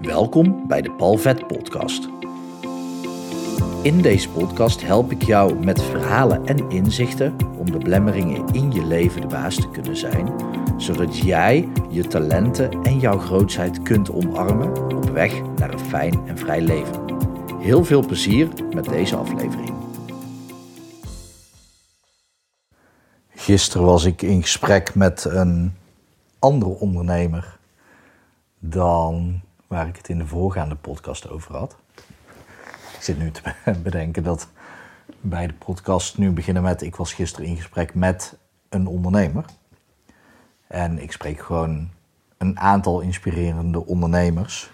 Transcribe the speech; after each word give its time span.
Welkom 0.00 0.66
bij 0.68 0.82
de 0.82 0.92
Palvet 0.92 1.46
Podcast. 1.46 2.08
In 3.82 4.02
deze 4.02 4.30
podcast 4.30 4.82
help 4.82 5.10
ik 5.10 5.22
jou 5.22 5.64
met 5.64 5.82
verhalen 5.82 6.46
en 6.46 6.70
inzichten 6.70 7.36
om 7.58 7.70
de 7.70 7.78
belemmeringen 7.78 8.46
in 8.52 8.72
je 8.72 8.84
leven 8.84 9.20
de 9.20 9.26
baas 9.26 9.54
te 9.54 9.70
kunnen 9.70 9.96
zijn, 9.96 10.34
zodat 10.76 11.16
jij 11.16 11.68
je 11.90 12.06
talenten 12.06 12.82
en 12.82 12.98
jouw 12.98 13.18
grootheid 13.18 13.82
kunt 13.82 14.10
omarmen 14.10 14.96
op 14.96 15.10
weg 15.10 15.42
naar 15.56 15.72
een 15.72 15.78
fijn 15.78 16.26
en 16.26 16.38
vrij 16.38 16.60
leven. 16.60 17.04
Heel 17.58 17.84
veel 17.84 18.06
plezier 18.06 18.48
met 18.74 18.84
deze 18.84 19.16
aflevering. 19.16 19.74
Gisteren 23.28 23.86
was 23.86 24.04
ik 24.04 24.22
in 24.22 24.42
gesprek 24.42 24.94
met 24.94 25.24
een 25.24 25.74
andere 26.38 26.70
ondernemer 26.70 27.58
dan 28.58 29.40
waar 29.70 29.88
ik 29.88 29.96
het 29.96 30.08
in 30.08 30.18
de 30.18 30.26
voorgaande 30.26 30.74
podcast 30.74 31.28
over 31.28 31.56
had. 31.56 31.76
Ik 32.94 33.00
zit 33.00 33.18
nu 33.18 33.30
te 33.30 33.42
bedenken 33.82 34.22
dat 34.22 34.48
bij 35.20 35.46
de 35.46 35.52
podcast 35.52 36.18
nu 36.18 36.30
beginnen 36.30 36.62
met... 36.62 36.82
ik 36.82 36.96
was 36.96 37.12
gisteren 37.12 37.48
in 37.48 37.56
gesprek 37.56 37.94
met 37.94 38.36
een 38.68 38.86
ondernemer. 38.86 39.44
En 40.66 41.02
ik 41.02 41.12
spreek 41.12 41.40
gewoon 41.40 41.90
een 42.38 42.58
aantal 42.58 43.00
inspirerende 43.00 43.86
ondernemers 43.86 44.70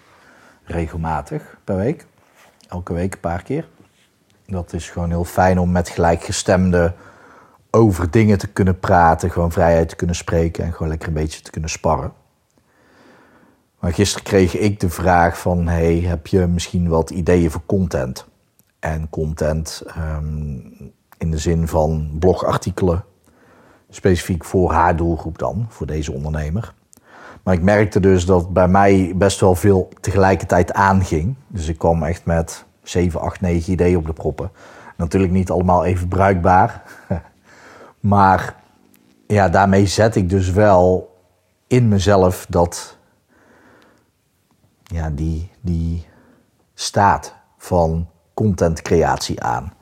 regelmatig 0.64 1.56
per 1.64 1.76
week. 1.76 2.06
Elke 2.68 2.92
week 2.92 3.14
een 3.14 3.20
paar 3.20 3.42
keer. 3.42 3.68
Dat 4.46 4.72
is 4.72 4.90
gewoon 4.90 5.08
heel 5.08 5.24
fijn 5.24 5.58
om 5.58 5.72
met 5.72 5.88
gelijkgestemden 5.88 6.94
over 7.70 8.10
dingen 8.10 8.38
te 8.38 8.48
kunnen 8.48 8.78
praten, 8.78 9.30
gewoon 9.30 9.52
vrijheid 9.52 9.88
te 9.88 9.96
kunnen 9.96 10.16
spreken 10.16 10.64
en 10.64 10.72
gewoon 10.72 10.88
lekker 10.88 11.08
een 11.08 11.14
beetje 11.14 11.40
te 11.40 11.50
kunnen 11.50 11.70
sparren. 11.70 12.12
Maar 13.86 13.94
gisteren 13.94 14.24
kreeg 14.24 14.56
ik 14.56 14.80
de 14.80 14.90
vraag 14.90 15.38
van, 15.38 15.66
hey, 15.66 15.98
heb 15.98 16.26
je 16.26 16.46
misschien 16.46 16.88
wat 16.88 17.10
ideeën 17.10 17.50
voor 17.50 17.62
content? 17.66 18.26
En 18.78 19.10
content 19.10 19.82
ehm, 19.86 20.56
in 21.18 21.30
de 21.30 21.38
zin 21.38 21.68
van 21.68 22.10
blogartikelen, 22.18 23.04
specifiek 23.90 24.44
voor 24.44 24.72
haar 24.72 24.96
doelgroep 24.96 25.38
dan, 25.38 25.66
voor 25.68 25.86
deze 25.86 26.12
ondernemer. 26.12 26.74
Maar 27.42 27.54
ik 27.54 27.62
merkte 27.62 28.00
dus 28.00 28.24
dat 28.24 28.52
bij 28.52 28.68
mij 28.68 29.12
best 29.16 29.40
wel 29.40 29.54
veel 29.54 29.88
tegelijkertijd 30.00 30.72
aanging. 30.72 31.34
Dus 31.46 31.68
ik 31.68 31.78
kwam 31.78 32.02
echt 32.02 32.24
met 32.24 32.64
7, 32.82 33.20
8, 33.20 33.40
9 33.40 33.72
ideeën 33.72 33.96
op 33.96 34.06
de 34.06 34.12
proppen. 34.12 34.50
Natuurlijk 34.96 35.32
niet 35.32 35.50
allemaal 35.50 35.84
even 35.84 36.08
bruikbaar. 36.08 36.82
maar 38.00 38.56
ja, 39.26 39.48
daarmee 39.48 39.86
zet 39.86 40.16
ik 40.16 40.30
dus 40.30 40.50
wel 40.50 41.14
in 41.66 41.88
mezelf 41.88 42.46
dat 42.48 42.95
ja, 44.96 45.10
die, 45.10 45.50
die 45.60 46.06
staat 46.74 47.34
van 47.56 48.08
contentcreatie 48.34 49.42
aan. 49.42 49.72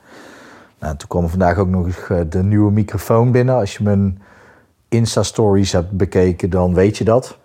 Nou, 0.79 0.95
toen 0.97 1.07
kwam 1.07 1.29
vandaag 1.29 1.57
ook 1.57 1.67
nog 1.67 1.87
eh, 1.87 2.19
de 2.29 2.43
nieuwe 2.43 2.71
microfoon 2.71 3.31
binnen. 3.31 3.55
Als 3.55 3.77
je 3.77 3.83
mijn 3.83 4.21
Insta-stories 4.89 5.71
hebt 5.71 5.91
bekeken, 5.91 6.49
dan 6.49 6.73
weet 6.73 6.97
je 6.97 7.03
dat. 7.03 7.37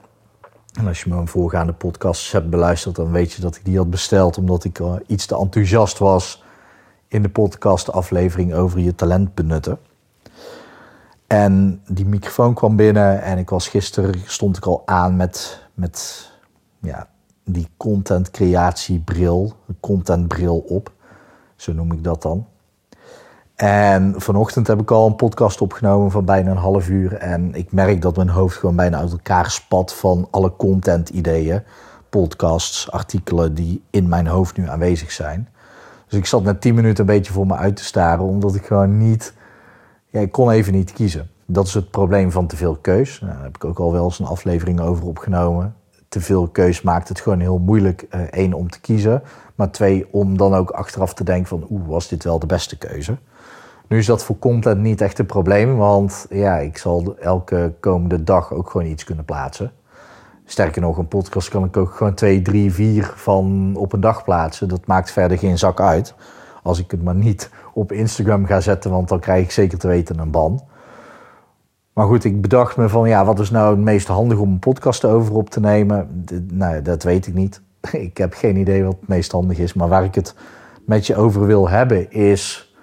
En 0.79 0.87
als 0.87 1.03
je 1.03 1.09
mijn 1.09 1.29
voorgaande 1.29 1.73
podcasts 1.73 2.33
hebt 2.33 2.51
beluisterd, 2.51 2.97
dan 2.97 3.11
weet 3.11 3.33
je 3.33 3.41
dat 3.41 3.57
ik 3.57 3.65
die 3.65 3.77
had 3.77 3.91
besteld 3.91 4.39
omdat 4.39 4.65
ik 4.65 4.79
uh, 4.79 4.95
iets 5.07 5.27
te 5.27 5.37
enthousiast 5.37 5.99
was 5.99 6.45
in 7.09 7.23
de 7.23 7.29
podcastaflevering 7.29 8.55
over 8.55 8.81
je 8.81 8.95
talent 8.95 9.35
benutten. 9.35 9.79
En 11.27 11.83
die 11.89 12.07
microfoon 12.07 12.55
kwam 12.55 12.77
binnen 12.77 13.23
en 13.23 13.39
ik 13.39 13.51
was 13.51 13.69
gisteren 13.69 14.15
stond 14.25 14.57
ik 14.57 14.67
al 14.67 14.83
aan 14.85 15.17
met, 15.17 15.63
met 15.75 16.31
ja, 16.81 17.09
die 17.53 17.69
content 17.77 18.31
creatiebril, 18.31 19.53
contentbril 19.81 20.59
op. 20.59 20.93
Zo 21.57 21.73
noem 21.73 21.93
ik 21.93 22.05
dat 22.05 22.23
dan. 22.23 22.47
En 23.55 24.15
vanochtend 24.17 24.67
heb 24.67 24.81
ik 24.81 24.91
al 24.91 25.07
een 25.07 25.17
podcast 25.17 25.61
opgenomen 25.61 26.11
van 26.11 26.25
bijna 26.25 26.51
een 26.51 26.57
half 26.57 26.89
uur. 26.89 27.15
En 27.15 27.55
ik 27.55 27.73
merk 27.73 28.03
dat 28.03 28.17
mijn 28.17 28.29
hoofd 28.29 28.57
gewoon 28.57 28.77
bijna 28.77 28.99
uit 28.99 29.11
elkaar 29.11 29.51
spat 29.51 29.95
van 29.95 30.29
alle 30.31 30.57
content 30.57 31.09
ideeën. 31.09 31.63
Podcasts, 32.09 32.91
artikelen 32.91 33.55
die 33.55 33.83
in 33.91 34.09
mijn 34.09 34.27
hoofd 34.27 34.57
nu 34.57 34.69
aanwezig 34.69 35.11
zijn. 35.11 35.49
Dus 36.09 36.19
ik 36.19 36.27
zat 36.27 36.43
net 36.43 36.61
10 36.61 36.75
minuten 36.75 37.01
een 37.01 37.15
beetje 37.15 37.33
voor 37.33 37.47
me 37.47 37.57
uit 37.57 37.77
te 37.77 37.85
staren, 37.85 38.25
omdat 38.25 38.55
ik 38.55 38.67
gewoon 38.67 38.99
niet. 38.99 39.35
Ja, 40.07 40.21
ik 40.21 40.33
kon 40.33 40.51
even 40.51 40.73
niet 40.73 40.93
kiezen. 40.93 41.31
Dat 41.47 41.67
is 41.67 41.75
het 41.75 41.91
probleem 41.91 42.31
van 42.31 42.47
te 42.47 42.57
veel 42.57 42.77
keus. 42.81 43.21
Nou, 43.21 43.33
daar 43.33 43.43
heb 43.43 43.57
ik 43.57 43.65
ook 43.65 43.79
al 43.79 43.93
wel 43.93 44.05
eens 44.05 44.19
een 44.19 44.27
aflevering 44.27 44.81
over 44.81 45.07
opgenomen 45.07 45.75
te 46.11 46.21
veel 46.21 46.49
keus 46.49 46.83
maakt 46.83 47.09
het 47.09 47.21
gewoon 47.21 47.41
heel 47.41 47.59
moeilijk. 47.59 48.07
Uh, 48.15 48.21
één, 48.21 48.53
om 48.53 48.71
te 48.71 48.81
kiezen. 48.81 49.23
Maar 49.55 49.71
twee, 49.71 50.07
om 50.11 50.37
dan 50.37 50.55
ook 50.55 50.71
achteraf 50.71 51.15
te 51.15 51.25
denken 51.25 51.49
van... 51.49 51.67
oeh, 51.71 51.89
was 51.89 52.09
dit 52.09 52.25
wel 52.25 52.39
de 52.39 52.47
beste 52.47 52.79
keuze? 52.79 53.19
Nu 53.89 53.99
is 53.99 54.07
dat 54.07 54.25
voor 54.25 54.39
content 54.39 54.81
niet 54.81 55.01
echt 55.01 55.19
een 55.19 55.27
probleem. 55.27 55.77
Want 55.77 56.27
ja, 56.31 56.57
ik 56.57 56.79
zal 56.79 57.17
elke 57.21 57.75
komende 57.81 58.25
dag 58.25 58.53
ook 58.53 58.71
gewoon 58.71 58.87
iets 58.87 59.05
kunnen 59.05 59.25
plaatsen. 59.25 59.73
Sterker 60.45 60.83
nog, 60.83 60.99
een 60.99 61.09
podcast 61.09 61.49
kan 61.49 61.65
ik 61.65 61.77
ook 61.77 61.95
gewoon 61.95 62.15
twee, 62.15 62.43
drie, 62.43 62.73
vier 62.73 63.13
van 63.15 63.75
op 63.77 63.93
een 63.93 64.01
dag 64.01 64.25
plaatsen. 64.25 64.69
Dat 64.69 64.87
maakt 64.87 65.11
verder 65.11 65.39
geen 65.39 65.59
zak 65.59 65.81
uit. 65.81 66.15
Als 66.63 66.79
ik 66.79 66.91
het 66.91 67.03
maar 67.03 67.15
niet 67.15 67.51
op 67.75 67.93
Instagram 67.93 68.47
ga 68.47 68.61
zetten, 68.61 68.91
want 68.91 69.09
dan 69.09 69.21
krijg 69.21 69.45
ik 69.45 69.51
zeker 69.51 69.79
te 69.79 69.89
weten 69.89 70.19
een 70.19 70.31
ban. 70.31 70.63
Maar 72.01 72.09
goed, 72.09 72.25
ik 72.25 72.41
bedacht 72.41 72.77
me 72.77 72.89
van 72.89 73.09
ja, 73.09 73.25
wat 73.25 73.39
is 73.39 73.51
nou 73.51 73.71
het 73.71 73.85
meest 73.85 74.07
handig 74.07 74.39
om 74.39 74.51
een 74.51 74.59
podcast 74.59 75.05
over 75.05 75.35
op 75.35 75.51
te 75.51 75.61
nemen? 75.61 76.25
nou, 76.53 76.83
dat 76.83 77.03
weet 77.03 77.27
ik 77.27 77.35
niet. 77.35 77.63
Ik 77.91 78.17
heb 78.17 78.35
geen 78.35 78.57
idee 78.57 78.85
wat 78.85 78.97
het 79.01 79.09
meest 79.09 79.33
handig 79.33 79.59
is. 79.59 79.75
Maar 79.75 79.89
waar 79.89 80.05
ik 80.05 80.15
het 80.15 80.35
met 80.85 81.07
je 81.07 81.17
over 81.17 81.47
wil 81.47 81.69
hebben 81.69 82.11
is. 82.11 82.75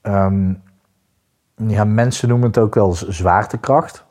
Ehm, 0.00 0.52
ja, 1.56 1.84
mensen 1.84 2.28
noemen 2.28 2.46
het 2.46 2.58
ook 2.58 2.74
wel 2.74 2.92
zwaartekracht. 2.92 4.04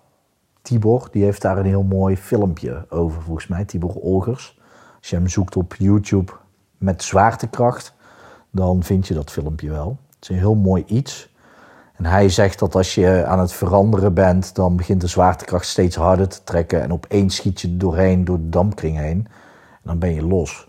Tibor, 0.62 1.08
die 1.12 1.24
heeft 1.24 1.42
daar 1.42 1.58
een 1.58 1.66
heel 1.66 1.84
mooi 1.84 2.18
filmpje 2.18 2.86
over, 2.90 3.22
volgens 3.22 3.48
mij. 3.48 3.66
Tibor 3.66 3.96
Olgers. 3.96 4.60
Als 5.00 5.10
je 5.10 5.16
hem 5.16 5.28
zoekt 5.28 5.56
op 5.56 5.76
YouTube 5.76 6.32
met 6.78 7.04
zwaartekracht, 7.04 7.94
dan 8.52 8.84
vind 8.84 9.08
je 9.08 9.14
dat 9.14 9.32
filmpje 9.32 9.70
wel. 9.70 9.98
Het 10.08 10.18
is 10.22 10.30
een 10.30 10.36
heel 10.36 10.56
mooi 10.56 10.84
iets. 10.88 11.35
En 11.96 12.06
hij 12.06 12.30
zegt 12.30 12.60
dat 12.60 12.76
als 12.76 12.96
je 12.96 13.26
aan 13.26 13.40
het 13.40 13.54
veranderen 13.54 14.14
bent, 14.14 14.56
dan 14.56 14.76
begint 14.76 15.02
de 15.02 15.08
zwaartekracht 15.08 15.66
steeds 15.66 15.96
harder 15.96 16.28
te 16.28 16.44
trekken. 16.44 16.82
En 16.82 16.94
opeens 16.94 17.36
schiet 17.36 17.62
je 17.62 17.78
doorheen, 17.78 18.26
door 18.26 18.38
de 18.38 18.50
dampkring 18.50 18.98
heen. 18.98 19.28
En 19.72 19.82
dan 19.84 20.00
ben 20.00 20.14
je 20.14 20.26
los. 20.26 20.68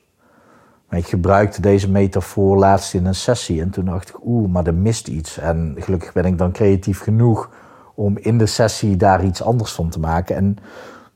Maar 0.89 0.99
ik 0.99 1.07
gebruikte 1.07 1.61
deze 1.61 1.91
metafoor 1.91 2.57
laatst 2.57 2.95
in 2.95 3.07
een 3.07 3.15
sessie. 3.15 3.61
En 3.61 3.71
toen 3.71 3.85
dacht 3.85 4.09
ik, 4.09 4.17
oeh, 4.25 4.51
maar 4.51 4.67
er 4.67 4.75
mist 4.75 5.09
iets. 5.09 5.39
En 5.39 5.75
gelukkig 5.79 6.13
ben 6.13 6.25
ik 6.25 6.39
dan 6.39 6.53
creatief 6.53 7.01
genoeg 7.01 7.51
om 7.95 8.19
in 8.19 8.39
de 8.39 8.47
sessie 8.47 8.97
daar 8.97 9.25
iets 9.25 9.43
anders 9.43 9.73
van 9.73 9.89
te 9.89 10.01
maken. 10.01 10.37
En 10.37 10.57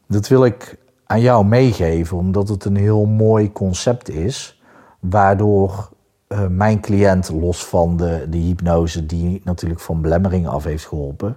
dat 0.07 0.29
wil 0.29 0.45
ik 0.45 0.79
aan 1.07 1.21
jou 1.21 1.45
meegeven, 1.45 2.17
omdat 2.17 2.49
het 2.49 2.65
een 2.65 2.77
heel 2.77 3.05
mooi 3.05 3.53
concept 3.53 4.09
is. 4.09 4.63
Waardoor 5.01 5.91
uh, 6.33 6.47
mijn 6.47 6.81
cliënt, 6.81 7.31
los 7.31 7.65
van 7.65 7.97
de, 7.97 8.27
de 8.29 8.39
hypnose 8.39 9.07
die 9.07 9.41
natuurlijk 9.45 9.81
van 9.81 10.03
belemmering 10.03 10.47
af 10.47 10.65
heeft 10.65 10.87
geholpen, 10.87 11.37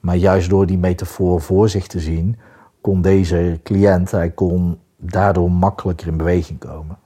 maar 0.00 0.16
juist 0.16 0.50
door 0.50 0.66
die 0.66 0.78
metafoor 0.78 1.40
voor 1.40 1.68
zich 1.68 1.86
te 1.86 2.00
zien, 2.00 2.38
kon 2.80 3.02
deze 3.02 3.60
cliënt, 3.62 4.10
hij 4.10 4.30
kon 4.30 4.78
daardoor 4.96 5.50
makkelijker 5.50 6.06
in 6.06 6.16
beweging 6.16 6.58
komen. 6.58 6.98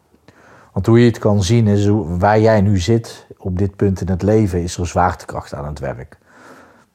Want 0.72 0.86
hoe 0.86 1.00
je 1.00 1.06
het 1.06 1.18
kan 1.18 1.42
zien 1.42 1.66
is, 1.66 1.88
waar 2.18 2.40
jij 2.40 2.60
nu 2.60 2.78
zit 2.78 3.26
op 3.38 3.58
dit 3.58 3.76
punt 3.76 4.00
in 4.00 4.08
het 4.08 4.22
leven, 4.22 4.62
is 4.62 4.76
er 4.76 4.86
zwaartekracht 4.86 5.54
aan 5.54 5.66
het 5.66 5.78
werk. 5.78 6.18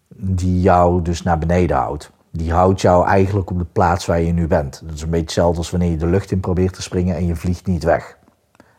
Die 0.07 0.61
jou 0.61 1.01
dus 1.01 1.23
naar 1.23 1.37
beneden 1.37 1.77
houdt. 1.77 2.11
Die 2.31 2.51
houdt 2.51 2.81
jou 2.81 3.07
eigenlijk 3.07 3.49
op 3.49 3.57
de 3.57 3.65
plaats 3.71 4.05
waar 4.05 4.21
je 4.21 4.31
nu 4.31 4.47
bent. 4.47 4.81
Dat 4.85 4.95
is 4.95 5.01
een 5.01 5.09
beetje 5.09 5.25
hetzelfde 5.25 5.57
als 5.57 5.71
wanneer 5.71 5.91
je 5.91 5.97
de 5.97 6.05
lucht 6.05 6.31
in 6.31 6.39
probeert 6.39 6.73
te 6.73 6.81
springen 6.81 7.15
en 7.15 7.25
je 7.25 7.35
vliegt 7.35 7.65
niet 7.65 7.83
weg. 7.83 8.17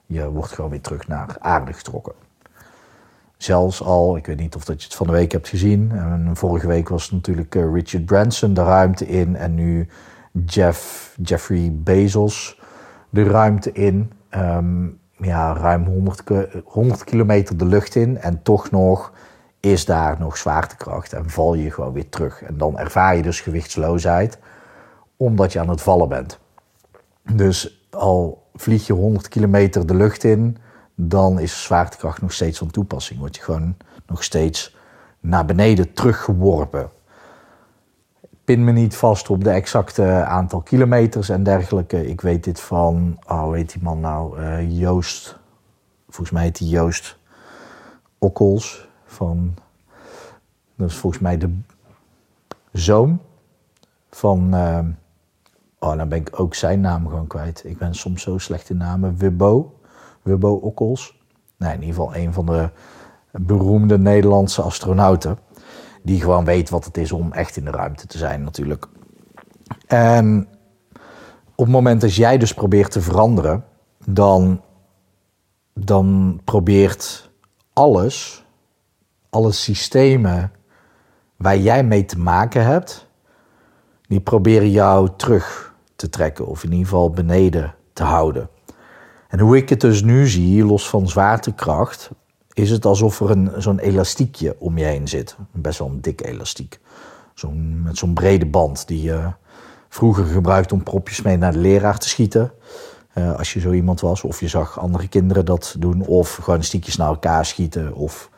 Je 0.07 0.31
wordt 0.31 0.53
gewoon 0.53 0.71
weer 0.71 0.81
terug 0.81 1.09
naar 1.09 1.37
aarde 1.39 1.73
getrokken. 1.73 2.13
Zelfs 3.37 3.83
al, 3.83 4.17
ik 4.17 4.27
weet 4.27 4.39
niet 4.39 4.55
of 4.55 4.65
dat 4.65 4.81
je 4.81 4.87
het 4.87 4.97
van 4.97 5.07
de 5.07 5.13
week 5.13 5.33
hebt 5.33 5.49
gezien. 5.49 5.91
En 5.93 6.31
vorige 6.35 6.67
week 6.67 6.89
was 6.89 7.11
natuurlijk 7.11 7.55
eh, 7.55 7.73
Richard 7.73 8.05
Branson 8.05 8.55
de 8.55 8.63
ruimte 8.63 9.07
in. 9.07 9.37
En 9.37 9.55
nu 9.55 9.89
Jeff, 10.45 11.15
Jeffrey 11.23 11.71
Bezos 11.75 12.61
de 13.11 13.23
ruimte 13.23 13.73
in. 13.73 14.13
Ehm, 14.29 14.87
ja, 15.17 15.53
ruim 15.53 15.85
100, 15.85 16.23
100 16.65 17.05
kilometer 17.05 17.57
de 17.57 17.67
lucht 17.67 17.95
in. 17.95 18.19
En 18.19 18.43
toch 18.43 18.71
nog 18.71 19.13
is 19.61 19.85
daar 19.85 20.17
nog 20.19 20.37
zwaartekracht. 20.37 21.13
En 21.13 21.31
val 21.31 21.55
je 21.55 21.71
gewoon 21.71 21.93
weer 21.93 22.09
terug. 22.09 22.43
En 22.43 22.59
dan 22.59 22.79
ervaar 22.79 23.17
je 23.17 23.23
dus 23.23 23.41
gewichtsloosheid. 23.41 24.39
Omdat 25.17 25.53
je 25.53 25.61
aan 25.61 25.69
het 25.69 25.83
vallen 25.83 26.09
bent. 26.09 26.39
Dus 27.33 27.89
al 27.91 28.46
vlieg 28.57 28.87
je 28.87 28.93
100 28.93 29.29
kilometer 29.29 29.87
de 29.87 29.95
lucht 29.95 30.25
in, 30.25 30.57
dan 30.95 31.39
is 31.39 31.63
zwaartekracht 31.63 32.21
nog 32.23 32.33
steeds 32.33 32.59
van 32.59 32.71
toepassing. 32.71 33.19
Word 33.19 33.37
je 33.37 33.43
gewoon 33.43 33.77
nog 34.07 34.23
steeds 34.23 34.77
naar 35.21 35.45
beneden 35.45 35.93
teruggeworpen. 35.93 36.91
pin 38.45 38.65
me 38.65 38.73
niet 38.73 38.97
vast 38.97 39.31
op 39.31 39.45
de 39.45 39.51
exacte 39.51 40.25
aantal 40.25 40.61
kilometers 40.61 41.29
en 41.29 41.43
dergelijke. 41.43 42.09
Ik 42.09 42.21
weet 42.21 42.45
dit 42.45 42.61
van, 42.61 43.19
oh, 43.27 43.53
heet 43.53 43.73
die 43.73 43.83
man 43.83 44.01
nou? 44.01 44.41
Uh, 44.41 44.79
Joost, 44.81 45.39
volgens 46.05 46.31
mij 46.31 46.43
heet 46.43 46.59
hij 46.59 46.69
Joost 46.69 47.19
Okkels 48.19 48.89
van, 49.05 49.55
dat 50.75 50.91
is 50.91 50.97
volgens 50.97 51.23
mij 51.23 51.39
de 51.39 51.59
zoon 52.73 53.21
van, 54.11 54.55
uh, 54.55 54.79
oh, 55.79 55.97
dan 55.97 56.09
ben 56.09 56.19
ik 56.19 56.41
ook 56.41 56.55
zijn 56.55 56.81
naam 56.81 57.09
gewoon 57.09 57.27
kwijt. 57.27 57.63
Ik 57.65 57.79
ben 57.79 57.95
soms 57.95 58.23
zo 58.23 58.39
slecht 58.39 58.71
in 58.71 58.77
namen. 58.77 59.17
Wibbo, 59.17 59.79
Wibbo 60.23 60.53
Okkels. 60.53 61.19
Nee, 61.57 61.75
in 61.75 61.81
ieder 61.81 61.95
geval 61.95 62.17
een 62.17 62.33
van 62.33 62.47
de 62.47 62.71
beroemde 63.33 63.99
Nederlandse 63.99 64.63
astronauten. 64.63 65.39
Die 66.03 66.21
gewoon 66.21 66.45
weet 66.45 66.71
wat 66.71 66.85
het 66.85 66.97
is 66.97 67.13
om 67.13 67.33
echt 67.33 67.57
in 67.57 67.65
de 67.65 67.71
ruimte 67.71 68.07
te 68.07 68.19
zijn, 68.19 68.43
natuurlijk. 68.43 68.87
En 69.87 70.49
op 71.55 71.65
het 71.65 71.75
moment 71.75 72.01
dat 72.01 72.15
jij 72.15 72.39
dus 72.39 72.55
probeert 72.55 72.91
te 72.91 73.01
veranderen, 73.01 73.65
dan, 74.05 74.63
dan 75.75 76.41
probeert 76.45 77.31
alles, 77.73 78.45
alle 79.31 79.53
systemen 79.53 80.53
waar 81.37 81.59
jij 81.59 81.85
mee 81.85 82.05
te 82.05 82.19
maken 82.19 82.65
hebt, 82.65 83.06
die 84.07 84.21
proberen 84.21 84.71
jou 84.71 85.09
terug 85.17 85.75
te 85.97 86.09
trekken, 86.09 86.47
of 86.47 86.65
in 86.65 86.71
ieder 86.71 86.85
geval 86.85 87.11
beneden 87.11 87.75
te 87.93 88.03
houden. 88.03 88.49
En 89.29 89.39
hoe 89.39 89.57
ik 89.57 89.69
het 89.69 89.81
dus 89.81 90.03
nu 90.03 90.27
zie, 90.27 90.65
los 90.65 90.89
van 90.89 91.09
zwaartekracht, 91.09 92.11
is 92.53 92.71
het 92.71 92.85
alsof 92.85 93.21
er 93.21 93.31
een, 93.31 93.51
zo'n 93.57 93.79
elastiekje 93.79 94.57
om 94.59 94.79
je 94.79 94.85
heen 94.85 95.09
zit. 95.09 95.37
Best 95.53 95.79
wel 95.79 95.89
een 95.89 96.01
dik 96.01 96.21
elastiek. 96.21 96.81
Zo'n, 97.35 97.83
met 97.83 97.99
zo'n 97.99 98.15
brede 98.15 98.47
band 98.47 98.89
die 98.89 99.03
je 99.03 99.33
vroeger 99.89 100.25
gebruikt 100.25 100.73
om 100.73 100.83
propjes 100.83 101.23
mee 101.23 101.37
naar 101.37 101.53
de 101.53 101.59
leraar 101.59 101.99
te 101.99 102.09
schieten. 102.09 102.53
Uh, 103.15 103.37
als 103.37 103.53
je 103.53 103.61
zo 103.61 103.73
iemand 103.73 104.01
was, 104.01 104.23
of 104.23 104.41
je 104.41 104.49
zag 104.49 104.81
andere 104.81 105.09
kinderen 105.09 105.45
dat 105.45 105.77
doen, 105.79 106.07
of 106.07 106.35
gewoon 106.35 106.63
stiekjes 106.63 106.97
naar 106.97 107.09
elkaar 107.09 107.47
schieten, 107.47 107.95
of 107.95 108.31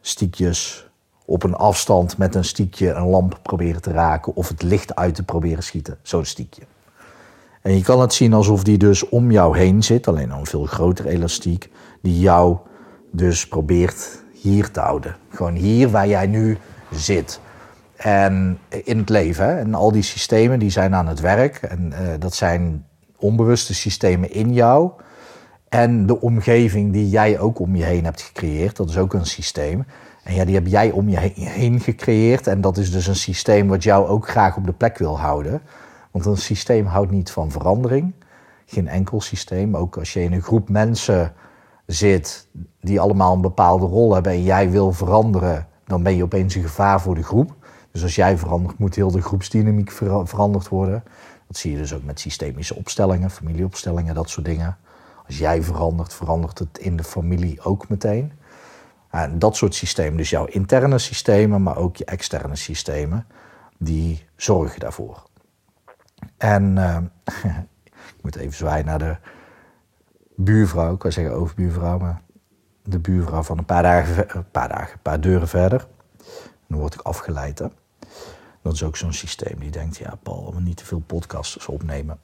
stiekjes 0.00 0.89
op 1.30 1.42
een 1.42 1.54
afstand 1.54 2.18
met 2.18 2.34
een 2.34 2.44
stiekje 2.44 2.90
een 2.90 3.06
lamp 3.06 3.38
proberen 3.42 3.82
te 3.82 3.92
raken, 3.92 4.36
of 4.36 4.48
het 4.48 4.62
licht 4.62 4.96
uit 4.96 5.14
te 5.14 5.22
proberen 5.22 5.62
schieten. 5.62 5.98
Zo'n 6.02 6.24
stiekje. 6.24 6.62
En 7.62 7.76
je 7.76 7.82
kan 7.82 8.00
het 8.00 8.12
zien 8.12 8.32
alsof 8.32 8.64
die 8.64 8.78
dus 8.78 9.08
om 9.08 9.30
jou 9.30 9.58
heen 9.58 9.82
zit, 9.82 10.08
alleen 10.08 10.30
een 10.30 10.46
veel 10.46 10.64
groter 10.64 11.06
elastiek, 11.06 11.70
die 12.02 12.20
jou 12.20 12.56
dus 13.10 13.48
probeert 13.48 14.22
hier 14.32 14.70
te 14.70 14.80
houden. 14.80 15.16
Gewoon 15.28 15.54
hier 15.54 15.90
waar 15.90 16.08
jij 16.08 16.26
nu 16.26 16.58
zit. 16.90 17.40
En 17.96 18.58
in 18.68 18.98
het 18.98 19.08
leven. 19.08 19.58
En 19.58 19.74
al 19.74 19.92
die 19.92 20.02
systemen 20.02 20.58
die 20.58 20.70
zijn 20.70 20.94
aan 20.94 21.06
het 21.06 21.20
werk. 21.20 21.56
En 21.56 21.92
uh, 21.92 21.98
dat 22.18 22.34
zijn 22.34 22.86
onbewuste 23.16 23.74
systemen 23.74 24.32
in 24.32 24.52
jou. 24.52 24.90
En 25.68 26.06
de 26.06 26.20
omgeving 26.20 26.92
die 26.92 27.08
jij 27.08 27.38
ook 27.38 27.58
om 27.58 27.76
je 27.76 27.84
heen 27.84 28.04
hebt 28.04 28.22
gecreëerd. 28.22 28.76
Dat 28.76 28.88
is 28.88 28.98
ook 28.98 29.14
een 29.14 29.26
systeem. 29.26 29.84
En 30.22 30.34
ja, 30.34 30.44
die 30.44 30.54
heb 30.54 30.66
jij 30.66 30.90
om 30.90 31.08
je 31.08 31.18
heen 31.34 31.80
gecreëerd. 31.80 32.46
En 32.46 32.60
dat 32.60 32.76
is 32.76 32.92
dus 32.92 33.06
een 33.06 33.16
systeem 33.16 33.68
wat 33.68 33.82
jou 33.82 34.06
ook 34.06 34.28
graag 34.28 34.56
op 34.56 34.66
de 34.66 34.72
plek 34.72 34.98
wil 34.98 35.18
houden. 35.18 35.62
Want 36.10 36.26
een 36.26 36.36
systeem 36.36 36.86
houdt 36.86 37.10
niet 37.10 37.30
van 37.30 37.50
verandering. 37.50 38.12
Geen 38.66 38.88
enkel 38.88 39.20
systeem. 39.20 39.76
Ook 39.76 39.96
als 39.96 40.12
je 40.12 40.22
in 40.22 40.32
een 40.32 40.42
groep 40.42 40.68
mensen 40.68 41.32
zit 41.86 42.46
die 42.80 43.00
allemaal 43.00 43.34
een 43.34 43.40
bepaalde 43.40 43.86
rol 43.86 44.14
hebben 44.14 44.32
en 44.32 44.42
jij 44.42 44.70
wil 44.70 44.92
veranderen, 44.92 45.66
dan 45.86 46.02
ben 46.02 46.16
je 46.16 46.22
opeens 46.22 46.54
een 46.54 46.62
gevaar 46.62 47.00
voor 47.00 47.14
de 47.14 47.22
groep. 47.22 47.54
Dus 47.92 48.02
als 48.02 48.14
jij 48.14 48.38
verandert, 48.38 48.78
moet 48.78 48.94
heel 48.94 49.10
de 49.10 49.22
groepsdynamiek 49.22 49.90
veranderd 50.24 50.68
worden. 50.68 51.04
Dat 51.46 51.56
zie 51.56 51.72
je 51.72 51.76
dus 51.76 51.94
ook 51.94 52.04
met 52.04 52.20
systemische 52.20 52.76
opstellingen, 52.76 53.30
familieopstellingen, 53.30 54.14
dat 54.14 54.30
soort 54.30 54.46
dingen. 54.46 54.76
Als 55.26 55.38
jij 55.38 55.62
verandert, 55.62 56.14
verandert 56.14 56.58
het 56.58 56.78
in 56.78 56.96
de 56.96 57.04
familie 57.04 57.62
ook 57.62 57.88
meteen. 57.88 58.32
En 59.10 59.38
dat 59.38 59.56
soort 59.56 59.74
systemen, 59.74 60.16
dus 60.16 60.30
jouw 60.30 60.44
interne 60.44 60.98
systemen, 60.98 61.62
maar 61.62 61.76
ook 61.76 61.96
je 61.96 62.04
externe 62.04 62.56
systemen, 62.56 63.26
die 63.78 64.24
zorgen 64.36 64.80
daarvoor. 64.80 65.22
En 66.36 66.76
uh, 66.76 66.98
ik 68.16 68.22
moet 68.22 68.36
even 68.36 68.56
zwaaien 68.56 68.84
naar 68.84 68.98
de 68.98 69.16
buurvrouw, 70.36 70.92
ik 70.92 70.98
kan 70.98 71.12
zeggen 71.12 71.34
overbuurvrouw, 71.34 71.98
maar 71.98 72.22
de 72.82 72.98
buurvrouw 72.98 73.42
van 73.42 73.58
een 73.58 73.64
paar 73.64 73.82
dagen, 73.82 74.36
een 74.36 74.50
paar, 74.50 74.68
dagen, 74.68 74.92
een 74.92 75.02
paar 75.02 75.20
deuren 75.20 75.48
verder. 75.48 75.86
dan 76.66 76.78
word 76.78 76.94
ik 76.94 77.00
afgeleid. 77.00 77.58
Hè? 77.58 77.66
Dat 78.62 78.72
is 78.72 78.82
ook 78.82 78.96
zo'n 78.96 79.12
systeem 79.12 79.58
die 79.58 79.70
denkt, 79.70 79.96
ja 79.96 80.18
Paul, 80.22 80.54
we 80.54 80.60
niet 80.60 80.76
te 80.76 80.84
veel 80.84 81.02
podcasts 81.06 81.66
opnemen. 81.66 82.18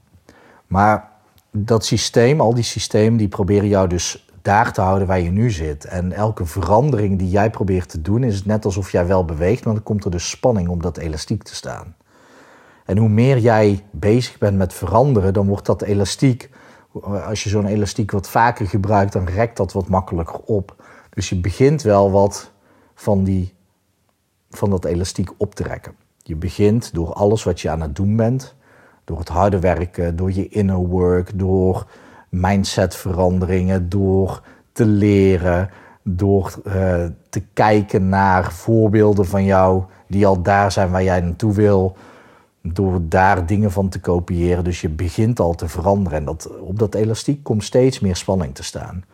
Maar 0.67 1.11
dat 1.51 1.85
systeem, 1.85 2.41
al 2.41 2.55
die 2.55 2.65
systemen, 2.65 3.19
die 3.19 3.29
proberen 3.29 3.69
jou 3.69 3.89
dus 3.89 4.26
daar 4.47 4.73
te 4.73 4.81
houden 4.81 5.07
waar 5.07 5.21
je 5.21 5.31
nu 5.31 5.51
zit. 5.51 5.85
En 5.85 6.13
elke 6.13 6.47
verandering 6.47 7.19
die 7.19 7.31
jij 7.31 7.51
probeert 7.51 7.89
te 7.89 8.03
doen, 8.03 8.23
is 8.23 8.37
het 8.37 8.47
net 8.47 8.65
alsof 8.65 8.91
jij 8.91 9.07
wel 9.07 9.25
beweegt, 9.25 9.65
maar 9.65 9.75
dan 9.75 9.83
komt 9.83 10.05
er 10.05 10.11
dus 10.11 10.31
spanning 10.31 10.69
om 10.69 10.83
dat 10.83 10.97
elastiek 10.97 11.43
te 11.43 11.55
staan. 11.55 11.97
En 12.85 12.99
hoe 12.99 13.09
meer 13.09 13.39
jij 13.39 13.85
bezig 13.91 14.39
bent 14.39 14.57
met 14.57 14.75
veranderen, 14.75 15.33
dan 15.33 15.47
wordt 15.47 15.67
dat 15.67 15.83
elastiek 15.83 16.51
als 17.03 17.45
je 17.45 17.49
zo'n 17.49 17.67
elastiek 17.67 18.11
wat 18.11 18.29
vaker 18.29 18.67
gebruikt, 18.67 19.13
dan 19.13 19.27
rekt 19.27 19.57
dat 19.57 19.73
wat 19.73 19.89
makkelijker 19.89 20.39
op. 20.39 20.85
Dus 21.11 21.29
je 21.29 21.41
begint 21.41 21.83
wel 21.83 22.11
wat 22.11 22.51
van, 22.95 23.25
die, 23.25 23.55
van 24.51 24.71
dat 24.71 24.85
elastiek 24.85 25.31
op 25.37 25.55
te 25.55 25.63
rekken. 25.63 25.95
Je 26.23 26.37
begint 26.37 26.95
door 26.95 27.13
alles 27.13 27.45
wat 27.45 27.61
je 27.61 27.71
aan 27.71 27.81
het 27.81 27.97
doen 27.97 28.17
bent, 28.17 28.55
door 29.05 29.19
het 29.19 29.29
harde 29.29 29.61
werken, 29.61 30.17
door 30.17 30.33
je 30.33 30.49
inner 30.49 30.77
work, 30.77 31.39
door 31.39 31.87
mindsetveranderingen, 32.29 33.89
door 33.89 34.43
te 34.73 34.87
leren, 34.87 35.71
door 36.03 36.55
uh, 36.67 37.05
te 37.29 37.43
kijken 37.53 38.09
naar 38.09 38.53
voorbeelden 38.53 39.27
van 39.27 39.45
jou 39.45 39.83
die 40.09 40.27
al 40.27 40.43
daar 40.43 40.73
zijn 40.73 40.91
waar 40.91 41.03
jij 41.03 41.21
naartoe 41.21 41.53
wil 41.53 41.97
door 42.73 43.01
daar 43.03 43.47
dingen 43.47 43.71
van 43.71 43.89
te 43.89 44.01
kopiëren. 44.01 44.65
Dus 44.65 44.81
je 44.81 44.89
begint 44.89 45.41
al 45.41 45.55
te 45.55 45.69
veranderen. 45.69 46.19
En 46.19 46.25
dat, 46.25 46.51
op 46.61 46.79
dat 46.79 46.95
elastiek 46.95 47.43
komt 47.43 47.65
steeds 47.65 48.01
meer 48.01 48.17
spanning 48.17 48.55
te 48.55 48.63
staan. 48.63 49.05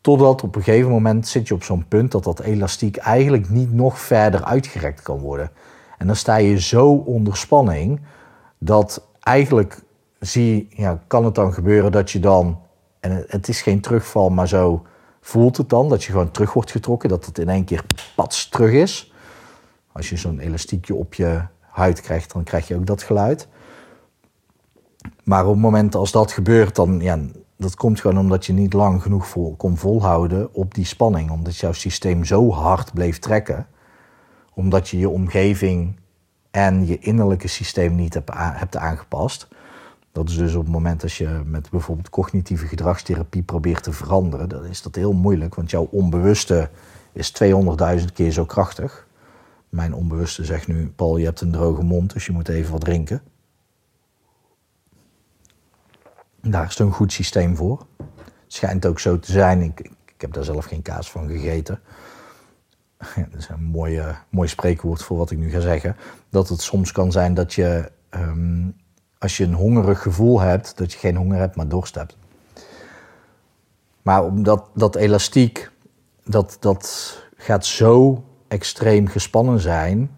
Totdat 0.00 0.42
op 0.42 0.56
een 0.56 0.62
gegeven 0.62 0.90
moment 0.90 1.28
zit 1.28 1.48
je 1.48 1.54
op 1.54 1.62
zo'n 1.62 1.88
punt 1.88 2.12
dat 2.12 2.24
dat 2.24 2.40
elastiek 2.40 2.96
eigenlijk 2.96 3.50
niet 3.50 3.72
nog 3.72 3.98
verder 3.98 4.44
uitgerekt 4.44 5.02
kan 5.02 5.18
worden. 5.18 5.50
En 5.98 6.06
dan 6.06 6.16
sta 6.16 6.36
je 6.36 6.60
zo 6.60 6.90
onder 6.92 7.36
spanning 7.36 8.00
dat 8.58 9.06
eigenlijk 9.20 9.82
zie, 10.26 10.68
ja, 10.70 11.02
kan 11.06 11.24
het 11.24 11.34
dan 11.34 11.52
gebeuren 11.52 11.92
dat 11.92 12.10
je 12.10 12.20
dan, 12.20 12.60
en 13.00 13.24
het 13.28 13.48
is 13.48 13.62
geen 13.62 13.80
terugval, 13.80 14.28
maar 14.28 14.48
zo 14.48 14.82
voelt 15.20 15.56
het 15.56 15.68
dan, 15.68 15.88
dat 15.88 16.04
je 16.04 16.12
gewoon 16.12 16.30
terug 16.30 16.52
wordt 16.52 16.70
getrokken, 16.70 17.08
dat 17.08 17.26
het 17.26 17.38
in 17.38 17.48
één 17.48 17.64
keer 17.64 17.84
pats 18.16 18.48
terug 18.48 18.72
is. 18.72 19.12
Als 19.92 20.08
je 20.08 20.16
zo'n 20.16 20.38
elastiekje 20.38 20.94
op 20.94 21.14
je 21.14 21.42
huid 21.60 22.00
krijgt, 22.00 22.32
dan 22.32 22.44
krijg 22.44 22.68
je 22.68 22.76
ook 22.76 22.86
dat 22.86 23.02
geluid. 23.02 23.48
Maar 25.24 25.44
op 25.44 25.52
het 25.52 25.60
moment 25.62 25.94
als 25.94 26.12
dat 26.12 26.32
gebeurt, 26.32 26.74
dan 26.74 27.00
ja, 27.00 27.18
dat 27.56 27.74
komt 27.74 28.00
gewoon 28.00 28.18
omdat 28.18 28.46
je 28.46 28.52
niet 28.52 28.72
lang 28.72 29.02
genoeg 29.02 29.36
kon 29.56 29.76
volhouden 29.76 30.54
op 30.54 30.74
die 30.74 30.84
spanning. 30.84 31.30
Omdat 31.30 31.56
jouw 31.56 31.72
systeem 31.72 32.24
zo 32.24 32.50
hard 32.52 32.92
bleef 32.92 33.18
trekken. 33.18 33.66
Omdat 34.54 34.88
je 34.88 34.98
je 34.98 35.08
omgeving 35.08 36.00
en 36.50 36.86
je 36.86 36.98
innerlijke 36.98 37.48
systeem 37.48 37.94
niet 37.94 38.14
hebt, 38.14 38.30
hebt 38.34 38.76
aangepast. 38.76 39.48
Dat 40.14 40.28
is 40.28 40.36
dus 40.36 40.54
op 40.54 40.62
het 40.62 40.72
moment 40.72 41.02
als 41.02 41.18
je 41.18 41.42
met 41.46 41.70
bijvoorbeeld 41.70 42.10
cognitieve 42.10 42.66
gedragstherapie 42.66 43.42
probeert 43.42 43.82
te 43.82 43.92
veranderen, 43.92 44.48
dan 44.48 44.64
is 44.64 44.82
dat 44.82 44.94
heel 44.94 45.12
moeilijk, 45.12 45.54
want 45.54 45.70
jouw 45.70 45.88
onbewuste 45.90 46.70
is 47.12 47.32
200.000 47.98 48.04
keer 48.12 48.30
zo 48.30 48.44
krachtig. 48.44 49.06
Mijn 49.68 49.94
onbewuste 49.94 50.44
zegt 50.44 50.66
nu, 50.66 50.88
Paul, 50.88 51.16
je 51.16 51.24
hebt 51.24 51.40
een 51.40 51.50
droge 51.50 51.82
mond, 51.82 52.12
dus 52.12 52.26
je 52.26 52.32
moet 52.32 52.48
even 52.48 52.72
wat 52.72 52.80
drinken. 52.80 53.22
Daar 56.40 56.66
is 56.66 56.78
een 56.78 56.92
goed 56.92 57.12
systeem 57.12 57.56
voor. 57.56 57.86
Het 57.98 58.06
schijnt 58.46 58.86
ook 58.86 59.00
zo 59.00 59.18
te 59.18 59.32
zijn. 59.32 59.62
Ik, 59.62 59.80
ik 60.04 60.20
heb 60.20 60.32
daar 60.32 60.44
zelf 60.44 60.64
geen 60.64 60.82
kaas 60.82 61.10
van 61.10 61.28
gegeten. 61.28 61.80
dat 63.30 63.38
is 63.38 63.48
een 63.48 63.64
mooi, 63.64 64.02
mooi 64.28 64.48
spreekwoord 64.48 65.02
voor 65.02 65.16
wat 65.16 65.30
ik 65.30 65.38
nu 65.38 65.50
ga 65.50 65.60
zeggen. 65.60 65.96
Dat 66.28 66.48
het 66.48 66.60
soms 66.60 66.92
kan 66.92 67.12
zijn 67.12 67.34
dat 67.34 67.54
je, 67.54 67.90
ehm, 68.08 68.66
als 69.18 69.36
je 69.36 69.44
een 69.44 69.54
hongerig 69.54 70.02
gevoel 70.02 70.40
hebt, 70.40 70.76
dat 70.76 70.92
je 70.92 70.98
geen 70.98 71.16
honger 71.16 71.38
hebt, 71.38 71.56
maar 71.56 71.68
dorst 71.68 71.94
hebt. 71.94 72.16
Maar 74.02 74.24
omdat 74.24 74.68
dat 74.74 74.94
elastiek, 74.94 75.70
dat, 76.24 76.56
dat 76.60 77.16
gaat 77.36 77.66
zo 77.66 78.24
extreem 78.48 79.08
gespannen 79.08 79.60
zijn 79.60 80.16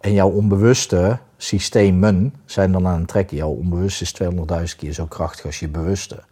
en 0.00 0.12
jouw 0.12 0.30
onbewuste 0.30 1.18
systemen 1.36 2.34
zijn 2.44 2.72
dan 2.72 2.86
aan 2.86 2.98
het 2.98 3.08
trekken. 3.08 3.36
Jouw 3.36 3.50
onbewuste 3.50 4.04
is 4.04 4.22
200.000 4.70 4.76
keer 4.76 4.92
zo 4.92 5.06
krachtig 5.06 5.44
als 5.44 5.60
je 5.60 5.68
bewuste. 5.68 6.22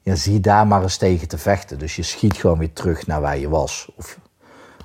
Ja, 0.00 0.14
zie 0.14 0.40
daar 0.40 0.66
maar 0.66 0.82
eens 0.82 0.96
tegen 0.96 1.28
te 1.28 1.38
vechten. 1.38 1.78
Dus 1.78 1.96
je 1.96 2.02
schiet 2.02 2.36
gewoon 2.36 2.58
weer 2.58 2.72
terug 2.72 3.06
naar 3.06 3.20
waar 3.20 3.38
je 3.38 3.48
was. 3.48 3.90
Of, 3.96 4.18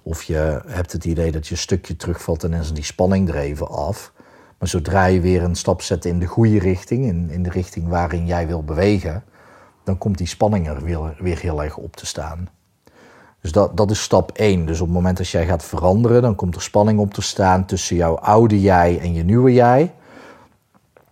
of 0.04 0.24
je 0.24 0.62
hebt 0.68 0.92
het 0.92 1.06
idee 1.06 1.32
dat 1.32 1.48
je 1.48 1.52
een 1.52 1.60
stukje 1.60 1.96
terugvalt 1.96 2.44
en 2.44 2.54
is 2.54 2.74
die 2.74 2.84
spanning 2.84 3.30
er 3.30 3.36
even 3.36 3.68
af. 3.68 4.14
Maar 4.58 4.68
zodra 4.68 5.06
je 5.06 5.20
weer 5.20 5.44
een 5.44 5.56
stap 5.56 5.82
zet 5.82 6.06
in 6.06 6.20
de 6.20 6.26
goede 6.26 6.60
richting, 6.60 7.06
in, 7.06 7.30
in 7.30 7.44
de 7.44 7.50
richting 7.50 7.88
waarin 7.88 8.26
jij 8.26 8.48
wil 8.48 8.64
bewegen, 8.64 9.24
dan 9.84 9.98
komt 9.98 10.18
die 10.18 10.28
spanning 10.28 10.68
er 10.68 10.84
weer, 10.84 11.16
weer 11.20 11.40
heel 11.40 11.64
erg 11.64 11.78
op 11.78 11.96
te 11.96 12.06
staan. 12.06 12.50
Dus 13.42 13.52
dat, 13.52 13.78
dat 13.78 13.92
is 13.92 14.02
stap 14.02 14.32
1. 14.32 14.66
Dus 14.66 14.80
op 14.80 14.86
het 14.86 14.96
moment 14.96 15.18
dat 15.18 15.30
jij 15.30 15.46
gaat 15.46 15.64
veranderen, 15.64 16.22
dan 16.22 16.36
komt 16.36 16.56
er 16.56 16.62
spanning 16.62 17.00
op 17.00 17.14
te 17.14 17.22
staan 17.22 17.66
tussen 17.66 17.96
jouw 17.96 18.16
oude 18.16 18.62
jij 18.62 19.00
en 19.00 19.14
je 19.14 19.24
nieuwe 19.24 19.54
jij. 19.54 19.94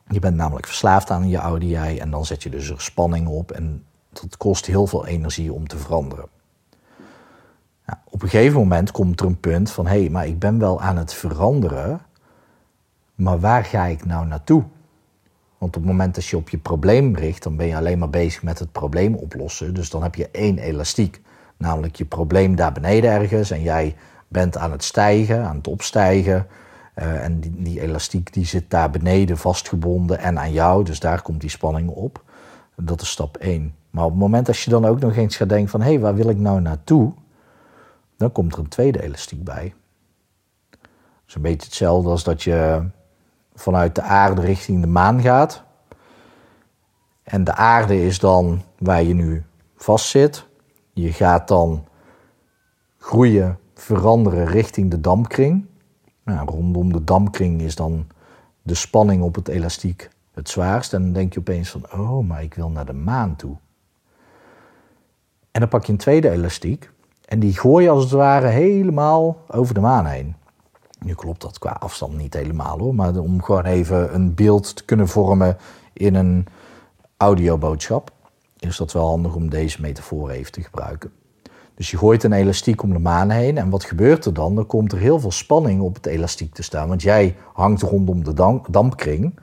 Je 0.07 0.19
bent 0.19 0.35
namelijk 0.35 0.65
verslaafd 0.65 1.09
aan 1.09 1.29
je 1.29 1.39
oude 1.39 1.67
jij 1.67 1.99
en 1.99 2.09
dan 2.09 2.25
zet 2.25 2.43
je 2.43 2.49
dus 2.49 2.69
er 2.69 2.81
spanning 2.81 3.27
op 3.27 3.51
en 3.51 3.83
dat 4.09 4.37
kost 4.37 4.65
heel 4.65 4.87
veel 4.87 5.05
energie 5.05 5.53
om 5.53 5.67
te 5.67 5.77
veranderen. 5.77 6.25
Nou, 7.85 7.99
op 8.09 8.21
een 8.21 8.29
gegeven 8.29 8.59
moment 8.59 8.91
komt 8.91 9.19
er 9.19 9.25
een 9.25 9.39
punt 9.39 9.71
van 9.71 9.87
hé, 9.87 9.99
hey, 9.99 10.09
maar 10.09 10.27
ik 10.27 10.39
ben 10.39 10.59
wel 10.59 10.81
aan 10.81 10.97
het 10.97 11.13
veranderen, 11.13 12.01
maar 13.15 13.39
waar 13.39 13.65
ga 13.65 13.85
ik 13.85 14.05
nou 14.05 14.25
naartoe? 14.25 14.63
Want 15.57 15.75
op 15.75 15.81
het 15.81 15.91
moment 15.91 16.15
dat 16.15 16.25
je 16.25 16.37
op 16.37 16.49
je 16.49 16.57
probleem 16.57 17.15
richt, 17.15 17.43
dan 17.43 17.55
ben 17.55 17.67
je 17.67 17.75
alleen 17.75 17.99
maar 17.99 18.09
bezig 18.09 18.43
met 18.43 18.59
het 18.59 18.71
probleem 18.71 19.15
oplossen. 19.15 19.73
Dus 19.73 19.89
dan 19.89 20.03
heb 20.03 20.15
je 20.15 20.29
één 20.31 20.57
elastiek, 20.57 21.21
namelijk 21.57 21.95
je 21.95 22.05
probleem 22.05 22.55
daar 22.55 22.71
beneden 22.71 23.11
ergens 23.11 23.51
en 23.51 23.61
jij 23.61 23.95
bent 24.27 24.57
aan 24.57 24.71
het 24.71 24.83
stijgen, 24.83 25.45
aan 25.45 25.55
het 25.55 25.67
opstijgen. 25.67 26.47
Uh, 26.95 27.23
en 27.23 27.39
die, 27.39 27.53
die, 27.57 27.81
elastiek 27.81 28.33
die 28.33 28.45
zit 28.45 28.69
daar 28.69 28.89
beneden 28.89 29.37
vastgebonden 29.37 30.19
en 30.19 30.39
aan 30.39 30.51
jou, 30.51 30.83
dus 30.83 30.99
daar 30.99 31.21
komt 31.21 31.41
die 31.41 31.49
spanning 31.49 31.89
op. 31.89 32.23
Dat 32.75 33.01
is 33.01 33.09
stap 33.09 33.37
1. 33.37 33.75
Maar 33.89 34.03
op 34.03 34.11
het 34.11 34.19
moment 34.19 34.45
dat 34.45 34.59
je 34.59 34.69
dan 34.69 34.85
ook 34.85 34.99
nog 34.99 35.15
eens 35.15 35.35
gaat 35.35 35.49
denken 35.49 35.69
van 35.69 35.81
hé, 35.81 35.89
hey, 35.89 35.99
waar 35.99 36.15
wil 36.15 36.29
ik 36.29 36.37
nou 36.37 36.61
naartoe? 36.61 37.13
Dan 38.17 38.31
komt 38.31 38.53
er 38.53 38.59
een 38.59 38.67
tweede 38.67 39.03
elastiek 39.03 39.43
bij. 39.43 39.73
Dat 40.69 40.89
is 41.27 41.35
een 41.35 41.41
beetje 41.41 41.67
hetzelfde 41.67 42.09
als 42.09 42.23
dat 42.23 42.43
je 42.43 42.83
vanuit 43.55 43.95
de 43.95 44.01
aarde 44.01 44.41
richting 44.41 44.81
de 44.81 44.87
maan 44.87 45.21
gaat. 45.21 45.63
En 47.23 47.43
de 47.43 47.55
aarde 47.55 48.05
is 48.05 48.19
dan 48.19 48.61
waar 48.77 49.03
je 49.03 49.13
nu 49.13 49.43
vastzit. 49.75 50.47
Je 50.93 51.13
gaat 51.13 51.47
dan 51.47 51.85
groeien, 52.97 53.59
veranderen 53.73 54.45
richting 54.45 54.91
de 54.91 55.01
dampkring. 55.01 55.65
Nou, 56.23 56.49
rondom 56.49 56.93
de 56.93 57.03
dampkring 57.03 57.61
is 57.61 57.75
dan 57.75 58.07
de 58.61 58.75
spanning 58.75 59.23
op 59.23 59.35
het 59.35 59.47
elastiek 59.47 60.09
het 60.33 60.49
zwaarst. 60.49 60.93
En 60.93 61.01
dan 61.01 61.13
denk 61.13 61.33
je 61.33 61.39
opeens 61.39 61.69
van, 61.69 61.85
oh, 61.93 62.27
maar 62.27 62.43
ik 62.43 62.53
wil 62.53 62.69
naar 62.69 62.85
de 62.85 62.93
maan 62.93 63.35
toe. 63.35 63.55
En 65.51 65.59
dan 65.59 65.69
pak 65.69 65.85
je 65.85 65.91
een 65.91 65.97
tweede 65.97 66.29
elastiek 66.29 66.91
en 67.25 67.39
die 67.39 67.57
gooi 67.57 67.83
je 67.83 67.89
als 67.89 68.03
het 68.03 68.11
ware 68.11 68.47
helemaal 68.47 69.37
over 69.47 69.73
de 69.73 69.79
maan 69.79 70.05
heen. 70.05 70.35
Nu 71.03 71.13
klopt 71.13 71.41
dat 71.41 71.59
qua 71.59 71.71
afstand 71.71 72.17
niet 72.17 72.33
helemaal 72.33 72.79
hoor, 72.79 72.95
maar 72.95 73.15
om 73.15 73.43
gewoon 73.43 73.65
even 73.65 74.15
een 74.15 74.33
beeld 74.33 74.75
te 74.75 74.85
kunnen 74.85 75.07
vormen 75.07 75.57
in 75.93 76.15
een 76.15 76.47
audioboodschap, 77.17 78.11
is 78.59 78.77
dat 78.77 78.91
wel 78.91 79.07
handig 79.07 79.35
om 79.35 79.49
deze 79.49 79.81
metafoor 79.81 80.29
even 80.29 80.51
te 80.51 80.61
gebruiken. 80.61 81.11
Dus 81.75 81.91
je 81.91 81.97
gooit 81.97 82.23
een 82.23 82.33
elastiek 82.33 82.83
om 82.83 82.93
de 82.93 82.99
maan 82.99 83.29
heen 83.29 83.57
en 83.57 83.69
wat 83.69 83.83
gebeurt 83.83 84.25
er 84.25 84.33
dan? 84.33 84.55
Dan 84.55 84.65
komt 84.65 84.91
er 84.91 84.97
heel 84.97 85.19
veel 85.19 85.31
spanning 85.31 85.81
op 85.81 85.95
het 85.95 86.05
elastiek 86.05 86.53
te 86.53 86.63
staan, 86.63 86.87
want 86.87 87.01
jij 87.01 87.35
hangt 87.53 87.81
rondom 87.81 88.23
de 88.23 88.59
dampkring. 88.69 89.39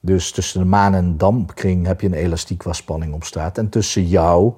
Dus 0.00 0.32
tussen 0.32 0.60
de 0.60 0.66
maan 0.66 0.94
en 0.94 1.10
de 1.10 1.16
dampkring 1.16 1.86
heb 1.86 2.00
je 2.00 2.06
een 2.06 2.14
elastiek 2.14 2.62
waar 2.62 2.74
spanning 2.74 3.14
op 3.14 3.24
staat. 3.24 3.58
En 3.58 3.68
tussen 3.68 4.06
jou 4.06 4.52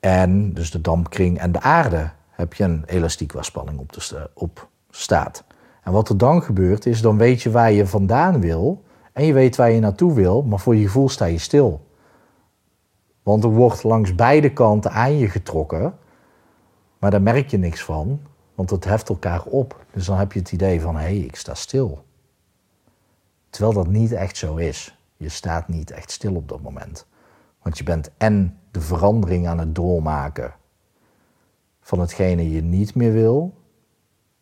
en 0.00 0.52
dus 0.52 0.70
de 0.70 0.80
dampkring 0.80 1.38
en 1.38 1.52
de 1.52 1.60
aarde 1.60 2.10
heb 2.30 2.54
je 2.54 2.64
een 2.64 2.82
elastiek 2.86 3.32
waar 3.32 3.44
spanning 3.44 3.78
op, 3.78 3.96
op 4.34 4.68
staat. 5.00 5.44
En 5.82 5.92
wat 5.92 6.08
er 6.08 6.18
dan 6.18 6.42
gebeurt 6.42 6.86
is, 6.86 7.00
dan 7.00 7.16
weet 7.18 7.42
je 7.42 7.50
waar 7.50 7.72
je 7.72 7.86
vandaan 7.86 8.40
wil 8.40 8.82
en 9.12 9.24
je 9.24 9.32
weet 9.32 9.56
waar 9.56 9.70
je 9.70 9.80
naartoe 9.80 10.12
wil, 10.12 10.42
maar 10.42 10.58
voor 10.58 10.76
je 10.76 10.84
gevoel 10.84 11.08
sta 11.08 11.24
je 11.24 11.38
stil. 11.38 11.86
Want 13.22 13.44
er 13.44 13.50
wordt 13.50 13.82
langs 13.82 14.14
beide 14.14 14.52
kanten 14.52 14.90
aan 14.90 15.16
je 15.16 15.28
getrokken, 15.28 15.94
maar 16.98 17.10
daar 17.10 17.22
merk 17.22 17.50
je 17.50 17.58
niks 17.58 17.84
van, 17.84 18.20
want 18.54 18.70
het 18.70 18.84
heft 18.84 19.08
elkaar 19.08 19.42
op. 19.42 19.84
Dus 19.92 20.06
dan 20.06 20.18
heb 20.18 20.32
je 20.32 20.38
het 20.38 20.52
idee 20.52 20.80
van, 20.80 20.94
hé, 20.94 21.02
hey, 21.02 21.16
ik 21.16 21.36
sta 21.36 21.54
stil. 21.54 22.04
Terwijl 23.50 23.74
dat 23.74 23.86
niet 23.86 24.12
echt 24.12 24.36
zo 24.36 24.56
is. 24.56 24.98
Je 25.16 25.28
staat 25.28 25.68
niet 25.68 25.90
echt 25.90 26.10
stil 26.10 26.34
op 26.34 26.48
dat 26.48 26.62
moment. 26.62 27.06
Want 27.62 27.78
je 27.78 27.84
bent 27.84 28.10
en 28.16 28.58
de 28.70 28.80
verandering 28.80 29.48
aan 29.48 29.58
het 29.58 29.74
doormaken 29.74 30.54
van 31.80 32.00
hetgene 32.00 32.50
je 32.50 32.62
niet 32.62 32.94
meer 32.94 33.12
wil. 33.12 33.54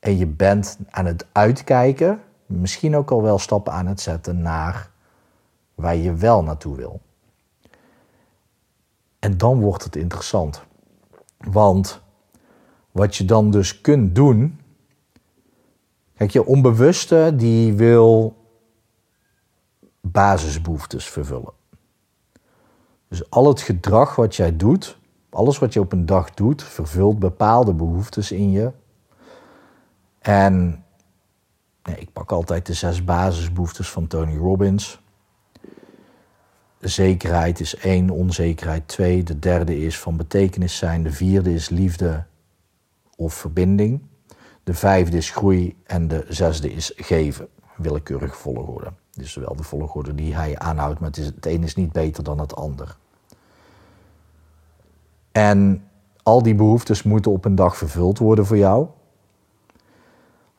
En 0.04 0.16
je 0.18 0.26
bent 0.26 0.78
aan 0.90 1.06
het 1.06 1.26
uitkijken, 1.32 2.22
misschien 2.46 2.96
ook 2.96 3.10
al 3.10 3.22
wel 3.22 3.38
stappen 3.38 3.72
aan 3.72 3.86
het 3.86 4.00
zetten 4.00 4.42
naar 4.42 4.90
waar 5.74 5.96
je 5.96 6.14
wel 6.14 6.42
naartoe 6.42 6.76
wil. 6.76 7.00
En 9.18 9.36
dan 9.36 9.60
wordt 9.60 9.84
het 9.84 9.96
interessant. 9.96 10.62
Want 11.38 12.00
wat 12.90 13.16
je 13.16 13.24
dan 13.24 13.50
dus 13.50 13.80
kunt 13.80 14.14
doen. 14.14 14.60
Kijk, 16.16 16.30
je 16.30 16.46
onbewuste 16.46 17.32
die 17.36 17.72
wil 17.72 18.36
basisbehoeftes 20.00 21.08
vervullen. 21.08 21.52
Dus 23.08 23.30
al 23.30 23.48
het 23.48 23.60
gedrag 23.60 24.16
wat 24.16 24.36
jij 24.36 24.56
doet, 24.56 24.98
alles 25.30 25.58
wat 25.58 25.72
je 25.72 25.80
op 25.80 25.92
een 25.92 26.06
dag 26.06 26.30
doet, 26.30 26.62
vervult 26.62 27.18
bepaalde 27.18 27.72
behoeftes 27.72 28.32
in 28.32 28.50
je. 28.50 28.72
En 30.24 30.84
nee, 31.82 31.96
ik 31.96 32.12
pak 32.12 32.32
altijd 32.32 32.66
de 32.66 32.74
zes 32.74 33.04
basisbehoeftes 33.04 33.90
van 33.90 34.06
Tony 34.06 34.36
Robbins. 34.36 35.00
Zekerheid 36.80 37.60
is 37.60 37.76
één, 37.76 38.10
onzekerheid 38.10 38.88
twee. 38.88 39.22
De 39.22 39.38
derde 39.38 39.78
is 39.78 39.98
van 39.98 40.16
betekenis 40.16 40.76
zijn. 40.76 41.02
De 41.02 41.12
vierde 41.12 41.54
is 41.54 41.68
liefde 41.68 42.24
of 43.16 43.34
verbinding. 43.34 44.00
De 44.62 44.74
vijfde 44.74 45.16
is 45.16 45.30
groei 45.30 45.76
en 45.84 46.08
de 46.08 46.26
zesde 46.28 46.72
is 46.72 46.92
geven. 46.96 47.48
Willekeurige 47.76 48.36
volgorde. 48.36 48.92
Dus 49.10 49.34
wel 49.34 49.56
de 49.56 49.62
volgorde 49.62 50.14
die 50.14 50.34
hij 50.34 50.58
aanhoudt, 50.58 51.00
maar 51.00 51.08
het, 51.08 51.18
is, 51.18 51.26
het 51.26 51.46
een 51.46 51.62
is 51.62 51.74
niet 51.74 51.92
beter 51.92 52.24
dan 52.24 52.38
het 52.38 52.56
ander. 52.56 52.96
En 55.32 55.88
al 56.22 56.42
die 56.42 56.54
behoeftes 56.54 57.02
moeten 57.02 57.32
op 57.32 57.44
een 57.44 57.54
dag 57.54 57.76
vervuld 57.76 58.18
worden 58.18 58.46
voor 58.46 58.56
jou. 58.56 58.88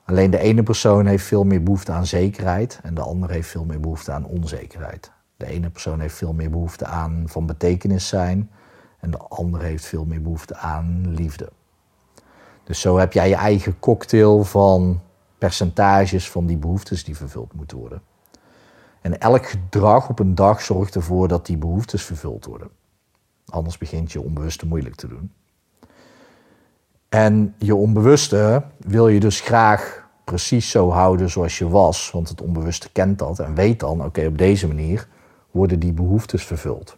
Alleen 0.06 0.32
de 0.32 0.40
ene 0.40 0.64
persoon 0.64 1.06
heeft 1.06 1.26
veel 1.26 1.44
meer 1.44 1.64
behoefte 1.64 1.92
aan 1.92 2.06
zekerheid 2.06 2.80
en 2.84 2.94
de 2.94 3.02
andere 3.02 3.34
heeft 3.34 3.50
veel 3.50 3.66
meer 3.66 3.80
behoefte 3.80 4.12
aan 4.12 4.26
onzekerheid. 4.26 5.12
De 5.38 5.46
ene 5.46 5.70
persoon 5.70 6.00
heeft 6.00 6.16
veel 6.16 6.34
meer 6.34 6.50
behoefte 6.50 6.86
aan 6.86 7.24
van 7.26 7.46
betekenis 7.46 8.08
zijn 8.08 8.52
en 9.00 9.12
de 9.12 9.18
andere 9.18 9.64
heeft 9.64 9.86
veel 9.86 10.06
meer 10.06 10.22
behoefte 10.22 10.56
aan 10.56 11.14
liefde. 11.14 11.52
Dus 12.64 12.80
zo 12.82 12.98
heb 12.98 13.14
jij 13.14 13.30
je 13.30 13.36
eigen 13.36 13.80
cocktail 13.80 14.44
van 14.44 15.02
percentages 15.38 16.32
van 16.32 16.46
die 16.46 16.58
behoeftes 16.58 17.04
die 17.04 17.18
vervuld 17.18 17.54
moeten 17.54 17.78
worden. 17.78 18.02
En 19.02 19.20
elk 19.20 19.46
gedrag 19.46 20.10
op 20.10 20.20
een 20.20 20.36
dag 20.36 20.62
zorgt 20.62 20.96
ervoor 20.96 21.28
dat 21.28 21.46
die 21.46 21.58
behoeftes 21.58 22.04
vervuld 22.04 22.46
worden. 22.46 22.70
Anders 23.46 23.78
begint 23.78 24.12
je 24.12 24.22
onbewuste 24.22 24.66
moeilijk 24.66 24.96
te 24.96 25.08
doen. 25.08 25.32
En 27.10 27.56
je 27.58 27.76
onbewuste 27.76 28.64
wil 28.78 29.08
je 29.08 29.20
dus 29.20 29.40
graag 29.40 30.08
precies 30.24 30.70
zo 30.70 30.90
houden 30.90 31.30
zoals 31.30 31.58
je 31.58 31.70
was. 31.70 32.12
Want 32.12 32.30
het 32.30 32.42
onbewuste 32.42 32.92
kent 32.92 33.20
dat 33.20 33.40
en 33.40 33.56
weet 33.56 33.80
dan, 33.80 34.04
oké, 34.04 34.26
op 34.26 34.38
deze 34.38 34.68
manier 34.68 35.08
worden 35.52 35.80
die 35.80 35.94
behoeftes 35.94 36.46
vervuld. 36.46 36.98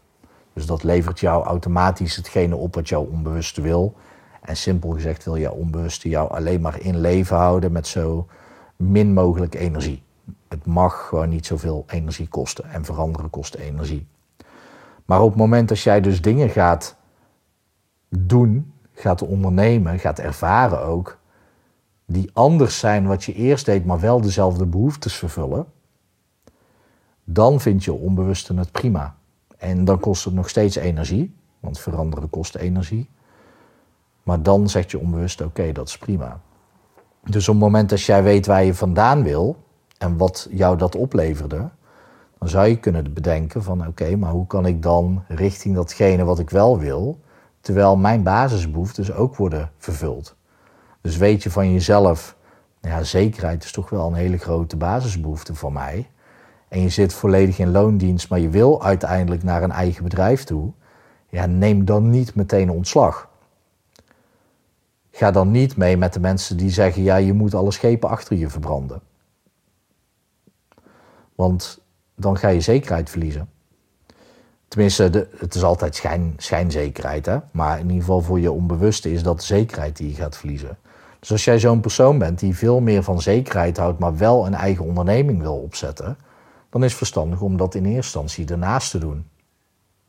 Dus 0.54 0.66
dat 0.66 0.84
levert 0.84 1.20
jou 1.20 1.44
automatisch 1.44 2.16
hetgene 2.16 2.56
op 2.56 2.76
wat 2.76 2.90
jouw 2.90 3.04
onbewuste 3.04 3.62
wil. 3.62 3.96
En 4.42 4.58
simpel 4.58 4.90
gezegd 4.90 5.24
wil 5.24 5.38
jouw 5.38 5.54
onbewuste 5.54 6.10
jou 6.10 6.32
alleen 6.32 6.62
maar 6.62 6.82
in 6.82 7.00
leven 7.00 7.38
houden 7.38 7.72
met 7.72 7.88
zo 7.88 8.28
min 8.76 9.14
mogelijk 9.14 9.56
energie. 9.56 10.04
Het 10.48 10.66
mag 10.66 11.08
gewoon 11.08 11.30
niet 11.30 11.46
zoveel 11.46 11.84
energie 11.88 12.28
kosten 12.28 12.72
en 12.72 12.86
veranderen 12.86 13.30
kost 13.30 13.56
energie. 13.56 14.08
Maar 15.06 15.22
op 15.22 15.30
het 15.30 15.40
moment 15.40 15.70
dat 15.70 15.80
jij 15.80 16.02
dus 16.02 16.22
dingen 16.22 16.50
gaat 16.50 16.96
doen, 18.10 18.74
gaat 19.00 19.22
ondernemen, 19.22 20.00
gaat 20.00 20.20
ervaren 20.20 20.82
ook, 20.82 21.18
die 22.06 22.30
anders 22.34 22.80
zijn 22.80 23.08
wat 23.08 23.24
je 23.24 23.34
eerst 23.34 23.66
deed, 23.66 23.86
maar 23.86 24.00
wel 24.00 24.22
dezelfde 24.22 24.66
behoeftes 24.66 25.16
vervullen, 25.16 25.66
dan 27.24 27.60
vind 27.60 27.84
je 27.84 27.94
onbewuste 27.94 28.54
het 28.54 28.72
prima. 28.72 29.16
En 29.58 29.86
dan 29.86 30.00
kost 30.00 30.26
het 30.26 30.34
nog 30.34 30.50
steeds 30.50 30.76
energie, 30.76 31.36
want 31.60 31.80
veranderen 31.80 32.30
kost 32.30 32.56
energie. 32.56 33.10
Maar 34.24 34.42
dan 34.44 34.70
zegt 34.70 34.92
je 34.92 35.00
onbewust, 35.00 35.42
oké, 35.42 35.72
dat 35.72 35.88
is 35.88 35.98
prima. 35.98 36.40
Dus 37.24 37.48
op 37.48 37.54
het 37.54 37.64
moment 37.64 37.90
dat 37.90 38.02
jij 38.02 38.24
weet 38.24 38.46
waar 38.46 38.64
je 38.64 38.74
vandaan 38.74 39.24
wil 39.24 39.58
en 39.98 40.18
wat 40.18 40.48
jou 40.52 40.78
dat 40.78 40.96
opleverde, 40.96 41.70
dan 42.38 42.50
zou 42.50 42.68
je 42.68 42.80
kunnen 42.80 43.14
bedenken 43.14 43.64
van 43.64 43.88
oké, 43.88 44.16
maar 44.16 44.32
hoe 44.32 44.48
kan 44.48 44.66
ik 44.66 44.82
dan 44.82 45.24
richting 45.28 45.76
datgene 45.76 46.24
wat 46.24 46.40
ik 46.40 46.50
wel 46.50 46.80
wil, 46.80 47.20
terwijl 47.68 47.98
mijn 47.98 48.24
basisbehoeftes 48.24 49.12
ook 49.12 49.36
worden 49.36 49.72
vervuld. 49.78 50.36
Dus 51.02 51.18
weet 51.18 51.44
je 51.44 51.52
van 51.52 51.72
jezelf 51.74 52.36
Ja, 52.82 53.04
zekerheid 53.04 53.64
is 53.64 53.72
toch 53.72 53.90
wel 53.90 54.08
een 54.08 54.14
hele 54.14 54.38
grote 54.38 54.76
basisbehoefte 54.76 55.56
voor 55.56 55.72
mij. 55.72 56.10
En 56.68 56.82
je 56.82 56.90
zit 56.90 57.14
volledig 57.14 57.60
in 57.60 57.72
loondienst, 57.72 58.30
maar 58.30 58.40
je 58.40 58.50
wil 58.50 58.84
uiteindelijk 58.84 59.44
naar 59.44 59.64
een 59.64 59.72
eigen 59.72 60.04
bedrijf 60.04 60.44
toe. 60.44 60.72
Ja, 61.30 61.46
neem 61.46 61.86
dan 61.86 62.10
niet 62.10 62.36
meteen 62.36 62.70
ontslag. 62.70 63.30
Ga 65.12 65.32
dan 65.32 65.52
niet 65.52 65.78
mee 65.78 65.98
met 65.98 66.14
de 66.14 66.20
mensen 66.20 66.58
die 66.58 66.70
zeggen: 66.70 67.04
ja, 67.04 67.16
je 67.16 67.34
moet 67.34 67.54
alle 67.54 67.72
schepen 67.72 68.10
achter 68.10 68.38
je 68.38 68.50
verbranden. 68.50 69.02
Want 71.36 71.80
dan 72.16 72.38
ga 72.38 72.48
je 72.48 72.62
zekerheid 72.62 73.10
verliezen. 73.10 73.50
Tenminste, 74.68 75.28
het 75.38 75.56
is 75.56 75.64
altijd 75.64 75.96
schijn, 75.96 76.34
schijnzekerheid, 76.38 77.26
hè? 77.26 77.38
maar 77.52 77.80
in 77.80 77.86
ieder 77.86 78.00
geval 78.00 78.22
voor 78.22 78.40
je 78.40 78.52
onbewuste 78.52 79.12
is 79.12 79.24
dat 79.24 79.40
de 79.40 79.46
zekerheid 79.46 79.98
die 79.98 80.10
je 80.10 80.16
gaat 80.16 80.38
verliezen. 80.38 80.78
Dus 81.20 81.32
als 81.32 81.46
jij 81.46 81.60
zo'n 81.60 81.80
persoon 81.80 82.18
bent 82.18 82.40
die 82.40 82.56
veel 82.56 82.80
meer 82.80 83.04
van 83.04 83.22
zekerheid 83.22 83.78
houdt, 83.78 84.00
maar 84.00 84.18
wel 84.18 84.46
een 84.46 84.54
eigen 84.54 84.86
onderneming 84.86 85.42
wil 85.42 85.58
opzetten, 85.58 86.18
dan 86.70 86.84
is 86.84 86.90
het 86.90 86.98
verstandig 86.98 87.42
om 87.42 87.58
dat 87.58 87.76
in 87.76 87.84
eerste 87.84 87.96
instantie 87.96 88.48
ernaast 88.48 88.92
te 88.92 88.98
doen. 88.98 89.28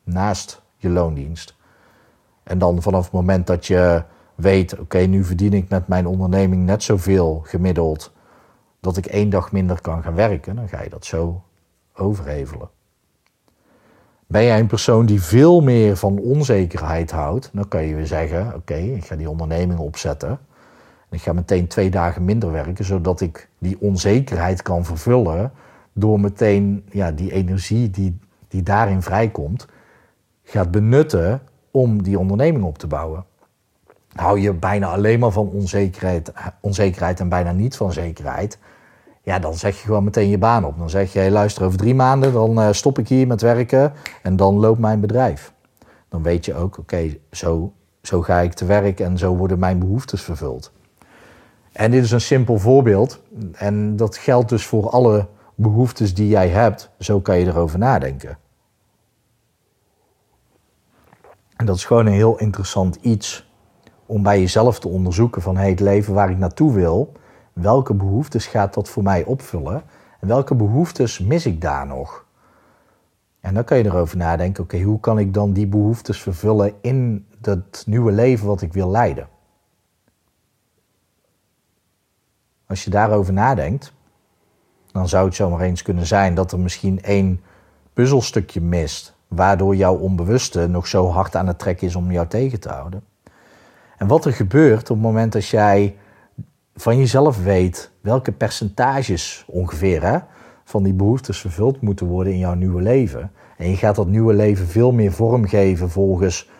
Naast 0.04 0.62
je 0.76 0.88
loondienst. 0.88 1.56
En 2.42 2.58
dan 2.58 2.82
vanaf 2.82 3.04
het 3.04 3.12
moment 3.12 3.46
dat 3.46 3.66
je 3.66 4.02
weet, 4.34 4.78
oké, 4.78 4.98
nu 4.98 5.24
verdien 5.24 5.52
ik 5.52 5.68
met 5.68 5.88
mijn 5.88 6.06
onderneming 6.06 6.64
net 6.64 6.82
zoveel 6.82 7.42
gemiddeld 7.44 8.12
dat 8.80 8.96
ik 8.96 9.06
één 9.06 9.30
dag 9.30 9.52
minder 9.52 9.80
kan 9.80 10.02
gaan 10.02 10.14
werken, 10.14 10.56
dan 10.56 10.68
ga 10.68 10.82
je 10.82 10.90
dat 10.90 11.04
zo 11.04 11.42
overhevelen. 11.94 12.68
Ben 14.28 14.44
jij 14.44 14.58
een 14.58 14.66
persoon 14.66 15.06
die 15.06 15.22
veel 15.22 15.60
meer 15.60 15.96
van 15.96 16.18
onzekerheid 16.18 17.10
houdt, 17.10 17.50
dan 17.52 17.68
kan 17.68 17.82
je 17.82 17.94
weer 17.94 18.06
zeggen: 18.06 18.54
Oké, 18.54 18.74
ik 18.74 19.04
ga 19.04 19.16
die 19.16 19.30
onderneming 19.30 19.78
opzetten. 19.78 20.28
En 21.08 21.16
ik 21.16 21.20
ga 21.20 21.32
meteen 21.32 21.66
twee 21.66 21.90
dagen 21.90 22.24
minder 22.24 22.52
werken, 22.52 22.84
zodat 22.84 23.20
ik 23.20 23.48
die 23.58 23.80
onzekerheid 23.80 24.62
kan 24.62 24.84
vervullen. 24.84 25.52
Door 25.92 26.20
meteen 26.20 26.84
ja, 26.90 27.12
die 27.12 27.32
energie 27.32 27.90
die, 27.90 28.18
die 28.48 28.62
daarin 28.62 29.02
vrijkomt, 29.02 29.66
gaat 30.44 30.70
benutten 30.70 31.40
om 31.70 32.02
die 32.02 32.18
onderneming 32.18 32.64
op 32.64 32.78
te 32.78 32.86
bouwen. 32.86 33.24
Hou 34.12 34.40
je 34.40 34.52
bijna 34.52 34.86
alleen 34.86 35.18
maar 35.18 35.30
van 35.30 35.48
onzekerheid, 35.48 36.32
onzekerheid 36.60 37.20
en 37.20 37.28
bijna 37.28 37.52
niet 37.52 37.76
van 37.76 37.92
zekerheid, 37.92 38.58
ja, 39.22 39.38
dan 39.38 39.54
zeg 39.54 39.76
je 39.76 39.84
gewoon 39.84 40.04
meteen 40.04 40.28
je 40.28 40.38
baan 40.38 40.64
op. 40.64 40.78
Dan 40.78 40.90
zeg 40.90 41.12
je, 41.12 41.18
hey, 41.18 41.30
luister, 41.30 41.64
over 41.64 41.78
drie 41.78 41.94
maanden 41.94 42.32
dan 42.32 42.58
uh, 42.58 42.68
stop 42.72 42.98
ik 42.98 43.08
hier 43.08 43.26
met 43.26 43.40
werken 43.40 43.92
en 44.22 44.36
dan 44.36 44.54
loopt 44.54 44.78
mijn 44.78 45.00
bedrijf. 45.00 45.52
Dan 46.08 46.22
weet 46.22 46.44
je 46.44 46.54
ook, 46.54 46.78
oké, 46.78 47.16
zo, 47.30 47.72
zo 48.02 48.22
ga 48.22 48.38
ik 48.38 48.52
te 48.52 48.64
werk 48.64 49.00
en 49.00 49.18
zo 49.18 49.36
worden 49.36 49.58
mijn 49.58 49.78
behoeftes 49.78 50.22
vervuld. 50.22 50.72
En 51.72 51.90
dit 51.90 52.04
is 52.04 52.10
een 52.10 52.20
simpel 52.20 52.58
voorbeeld 52.58 53.20
en 53.52 53.96
dat 53.96 54.16
geldt 54.16 54.48
dus 54.48 54.66
voor 54.66 54.90
alle 54.90 55.26
behoeftes 55.54 56.14
die 56.14 56.28
jij 56.28 56.48
hebt. 56.48 56.90
Zo 56.98 57.20
kan 57.20 57.38
je 57.38 57.46
erover 57.46 57.78
nadenken. 57.78 58.38
En 61.56 61.66
dat 61.66 61.76
is 61.76 61.84
gewoon 61.84 62.06
een 62.06 62.12
heel 62.12 62.38
interessant 62.38 62.98
iets 63.00 63.50
om 64.06 64.22
bij 64.22 64.40
jezelf 64.40 64.78
te 64.78 64.88
onderzoeken 64.88 65.42
van 65.42 65.56
hey, 65.56 65.70
het 65.70 65.80
leven 65.80 66.14
waar 66.14 66.30
ik 66.30 66.38
naartoe 66.38 66.72
wil, 66.72 67.12
welke 67.60 67.94
behoeftes 67.94 68.46
gaat 68.46 68.74
dat 68.74 68.88
voor 68.88 69.02
mij 69.02 69.24
opvullen 69.24 69.82
en 70.20 70.28
welke 70.28 70.54
behoeftes 70.54 71.18
mis 71.18 71.46
ik 71.46 71.60
daar 71.60 71.86
nog? 71.86 72.26
En 73.40 73.54
dan 73.54 73.64
kan 73.64 73.78
je 73.78 73.84
erover 73.84 74.16
nadenken, 74.16 74.62
oké, 74.62 74.80
hoe 74.80 75.00
kan 75.00 75.18
ik 75.18 75.34
dan 75.34 75.52
die 75.52 75.66
behoeftes 75.66 76.22
vervullen 76.22 76.74
in 76.80 77.26
dat 77.38 77.82
nieuwe 77.86 78.12
leven 78.12 78.46
wat 78.46 78.62
ik 78.62 78.72
wil 78.72 78.90
leiden? 78.90 79.28
Als 82.66 82.84
je 82.84 82.90
daarover 82.90 83.32
nadenkt, 83.32 83.92
dan 84.92 85.08
zou 85.08 85.26
het 85.26 85.34
zomaar 85.34 85.60
eens 85.60 85.82
kunnen 85.82 86.06
zijn 86.06 86.34
dat 86.34 86.52
er 86.52 86.58
misschien 86.58 87.02
één 87.02 87.40
puzzelstukje 87.92 88.60
mist, 88.60 89.14
waardoor 89.28 89.76
jouw 89.76 89.96
onbewuste 89.96 90.66
nog 90.66 90.86
zo 90.86 91.08
hard 91.08 91.36
aan 91.36 91.46
het 91.46 91.58
trekken 91.58 91.86
is 91.86 91.96
om 91.96 92.12
jou 92.12 92.26
tegen 92.26 92.60
te 92.60 92.68
houden. 92.68 93.04
En 93.96 94.06
wat 94.06 94.24
er 94.24 94.32
gebeurt 94.32 94.90
op 94.90 94.96
het 94.96 95.04
moment 95.04 95.32
dat 95.32 95.46
jij 95.46 95.96
van 96.80 96.98
jezelf 96.98 97.42
weet 97.42 97.90
welke 98.00 98.32
percentages 98.32 99.44
ongeveer 99.46 100.02
hè, 100.02 100.18
van 100.64 100.82
die 100.82 100.92
behoeftes 100.92 101.38
vervuld 101.38 101.80
moeten 101.80 102.06
worden 102.06 102.32
in 102.32 102.38
jouw 102.38 102.54
nieuwe 102.54 102.82
leven. 102.82 103.32
En 103.56 103.70
je 103.70 103.76
gaat 103.76 103.96
dat 103.96 104.06
nieuwe 104.06 104.34
leven 104.34 104.66
veel 104.66 104.92
meer 104.92 105.12
vormgeven 105.12 105.90
volgens 105.90 106.50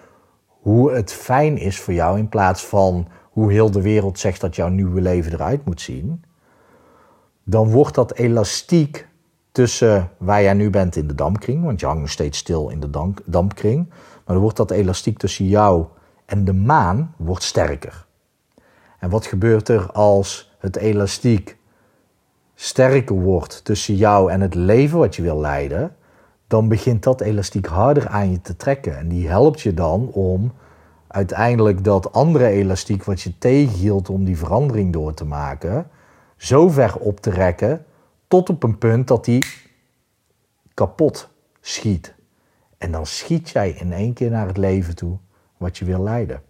hoe 0.49 0.93
het 0.93 1.13
fijn 1.13 1.59
is 1.59 1.81
voor 1.81 1.95
jou 1.95 2.19
in 2.19 2.29
plaats 2.29 2.67
van 2.67 3.09
hoe 3.31 3.53
heel 3.53 3.71
de 3.71 3.83
wereld 3.83 4.19
zegt 4.19 4.41
dat 4.41 4.57
jouw 4.57 4.69
nieuwe 4.69 5.01
leven 5.01 5.33
eruit 5.33 5.65
moet 5.65 5.81
zien. 5.81 6.25
Dan 7.45 7.71
wordt 7.71 7.95
dat 7.95 8.15
elastiek 8.15 9.09
tussen 9.53 10.11
waar 10.17 10.43
jij 10.43 10.55
nu 10.55 10.71
bent 10.71 10.97
in 10.97 11.07
de 11.07 11.15
dampkring, 11.15 11.65
want 11.65 11.81
je 11.81 11.87
hangt 11.87 12.01
nog 12.01 12.11
steeds 12.11 12.39
stil 12.39 12.69
in 12.69 12.81
de 12.81 12.91
dampkring, 13.25 13.89
maar 13.89 14.23
dan 14.25 14.39
wordt 14.39 14.57
dat 14.57 14.71
elastiek 14.71 15.19
tussen 15.19 15.47
jou 15.47 15.87
en 16.27 16.45
de 16.45 16.53
maan 16.53 17.15
wordt 17.17 17.43
sterker. 17.43 18.07
En 18.99 19.11
wat 19.11 19.27
gebeurt 19.27 19.69
er 19.69 19.93
als 19.93 20.57
het 20.59 20.77
elastiek 20.77 21.57
sterker 22.55 23.17
wordt 23.17 23.65
tussen 23.65 23.95
jou 23.95 24.31
en 24.31 24.41
het 24.41 24.55
leven 24.55 24.99
wat 24.99 25.17
je 25.17 25.23
wil 25.23 25.41
leiden? 25.41 25.97
Dan 26.47 26.69
begint 26.69 27.03
dat 27.03 27.21
elastiek 27.21 27.67
harder 27.67 28.09
aan 28.09 28.31
je 28.31 28.41
te 28.41 28.57
trekken. 28.57 28.99
En 28.99 29.09
die 29.09 29.29
helpt 29.29 29.61
je 29.61 29.75
dan 29.75 30.09
om 30.13 30.53
uiteindelijk 31.07 31.85
dat 31.85 32.13
andere 32.13 32.47
elastiek 32.47 33.05
wat 33.05 33.21
je 33.21 33.39
tegenhield 33.39 34.09
om 34.09 34.25
die 34.25 34.39
verandering 34.39 34.93
door 34.93 35.15
te 35.15 35.25
maken, 35.25 35.91
zo 36.37 36.69
ver 36.69 36.97
op 36.97 37.21
te 37.21 37.31
rekken 37.31 37.85
tot 38.29 38.49
op 38.51 38.63
een 38.63 38.79
punt 38.79 39.09
dat 39.09 39.25
die 39.25 39.45
kapot 40.75 41.29
schiet. 41.61 42.15
En 42.79 42.93
dan 42.93 43.07
schiet 43.07 43.49
jij 43.49 43.71
in 43.71 43.93
één 43.93 44.13
keer 44.13 44.31
naar 44.31 44.47
het 44.47 44.57
leven 44.57 44.97
toe 44.97 45.19
wat 45.57 45.79
je 45.79 45.85
wil 45.85 46.03
leiden. 46.03 46.43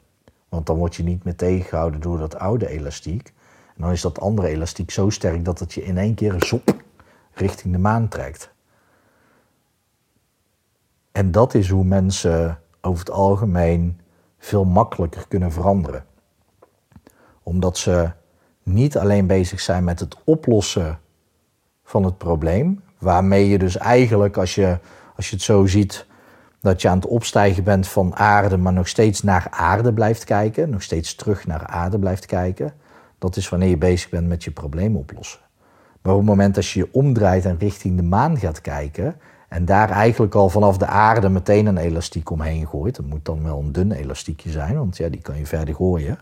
Want 0.48 0.66
dan 0.66 0.76
word 0.76 0.96
je 0.96 1.02
niet 1.02 1.24
meer 1.24 1.36
tegengehouden 1.36 2.00
door 2.00 2.18
dat 2.18 2.38
oude 2.38 2.68
elastiek. 2.68 3.32
En 3.66 3.82
dan 3.82 3.90
is 3.90 4.00
dat 4.00 4.20
andere 4.20 4.48
elastiek 4.48 4.90
zo 4.90 5.10
sterk 5.10 5.44
dat 5.44 5.58
het 5.58 5.72
je 5.72 5.84
in 5.84 5.98
één 5.98 6.14
keer 6.14 6.44
zop 6.44 6.76
richting 7.32 7.72
de 7.72 7.78
maan 7.78 8.08
trekt. 8.08 8.50
En 11.12 11.30
dat 11.30 11.54
is 11.54 11.68
hoe 11.68 11.84
mensen 11.84 12.60
over 12.80 12.98
het 12.98 13.10
algemeen 13.10 14.00
veel 14.38 14.64
makkelijker 14.64 15.28
kunnen 15.28 15.52
veranderen. 15.52 16.04
Omdat 17.42 17.78
ze 17.78 18.10
niet 18.62 18.98
alleen 18.98 19.26
bezig 19.26 19.60
zijn 19.60 19.84
met 19.84 20.00
het 20.00 20.16
oplossen 20.24 21.00
van 21.84 22.04
het 22.04 22.18
probleem, 22.18 22.82
waarmee 22.98 23.48
je 23.48 23.58
dus 23.58 23.76
eigenlijk, 23.76 24.36
als 24.36 24.54
je, 24.54 24.78
als 25.16 25.28
je 25.30 25.34
het 25.34 25.44
zo 25.44 25.66
ziet, 25.66 26.06
dat 26.60 26.82
je 26.82 26.88
aan 26.88 26.96
het 26.96 27.06
opstijgen 27.06 27.64
bent 27.64 27.88
van 27.88 28.16
aarde, 28.16 28.56
maar 28.56 28.72
nog 28.72 28.88
steeds 28.88 29.22
naar 29.22 29.46
aarde 29.50 29.92
blijft 29.92 30.24
kijken, 30.24 30.70
nog 30.70 30.82
steeds 30.82 31.14
terug 31.14 31.46
naar 31.46 31.66
aarde 31.66 31.98
blijft 31.98 32.26
kijken. 32.26 32.72
Dat 33.18 33.36
is 33.36 33.48
wanneer 33.48 33.68
je 33.68 33.78
bezig 33.78 34.10
bent 34.10 34.28
met 34.28 34.44
je 34.44 34.50
probleem 34.50 34.96
oplossen. 34.96 35.40
Maar 36.02 36.12
op 36.12 36.18
het 36.18 36.28
moment 36.28 36.54
dat 36.54 36.68
je 36.68 36.78
je 36.78 36.88
omdraait 36.92 37.44
en 37.44 37.58
richting 37.58 37.96
de 37.96 38.02
maan 38.02 38.38
gaat 38.38 38.60
kijken 38.60 39.16
en 39.48 39.64
daar 39.64 39.90
eigenlijk 39.90 40.34
al 40.34 40.48
vanaf 40.48 40.78
de 40.78 40.86
aarde 40.86 41.28
meteen 41.28 41.66
een 41.66 41.76
elastiek 41.76 42.30
omheen 42.30 42.66
gooit, 42.66 42.96
dat 42.96 43.06
moet 43.06 43.24
dan 43.24 43.42
wel 43.42 43.58
een 43.58 43.72
dun 43.72 43.92
elastiekje 43.92 44.50
zijn, 44.50 44.76
want 44.76 44.96
ja, 44.96 45.08
die 45.08 45.20
kan 45.20 45.38
je 45.38 45.46
verder 45.46 45.74
gooien. 45.74 46.18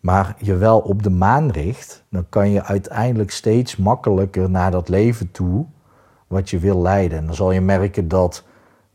Maar 0.00 0.36
je 0.38 0.56
wel 0.56 0.78
op 0.78 1.02
de 1.02 1.10
maan 1.10 1.50
richt, 1.50 2.04
dan 2.10 2.26
kan 2.28 2.50
je 2.50 2.64
uiteindelijk 2.64 3.30
steeds 3.30 3.76
makkelijker 3.76 4.50
naar 4.50 4.70
dat 4.70 4.88
leven 4.88 5.30
toe 5.30 5.66
wat 6.26 6.50
je 6.50 6.58
wil 6.58 6.82
leiden. 6.82 7.18
En 7.18 7.26
dan 7.26 7.34
zal 7.34 7.52
je 7.52 7.60
merken 7.60 8.08
dat 8.08 8.44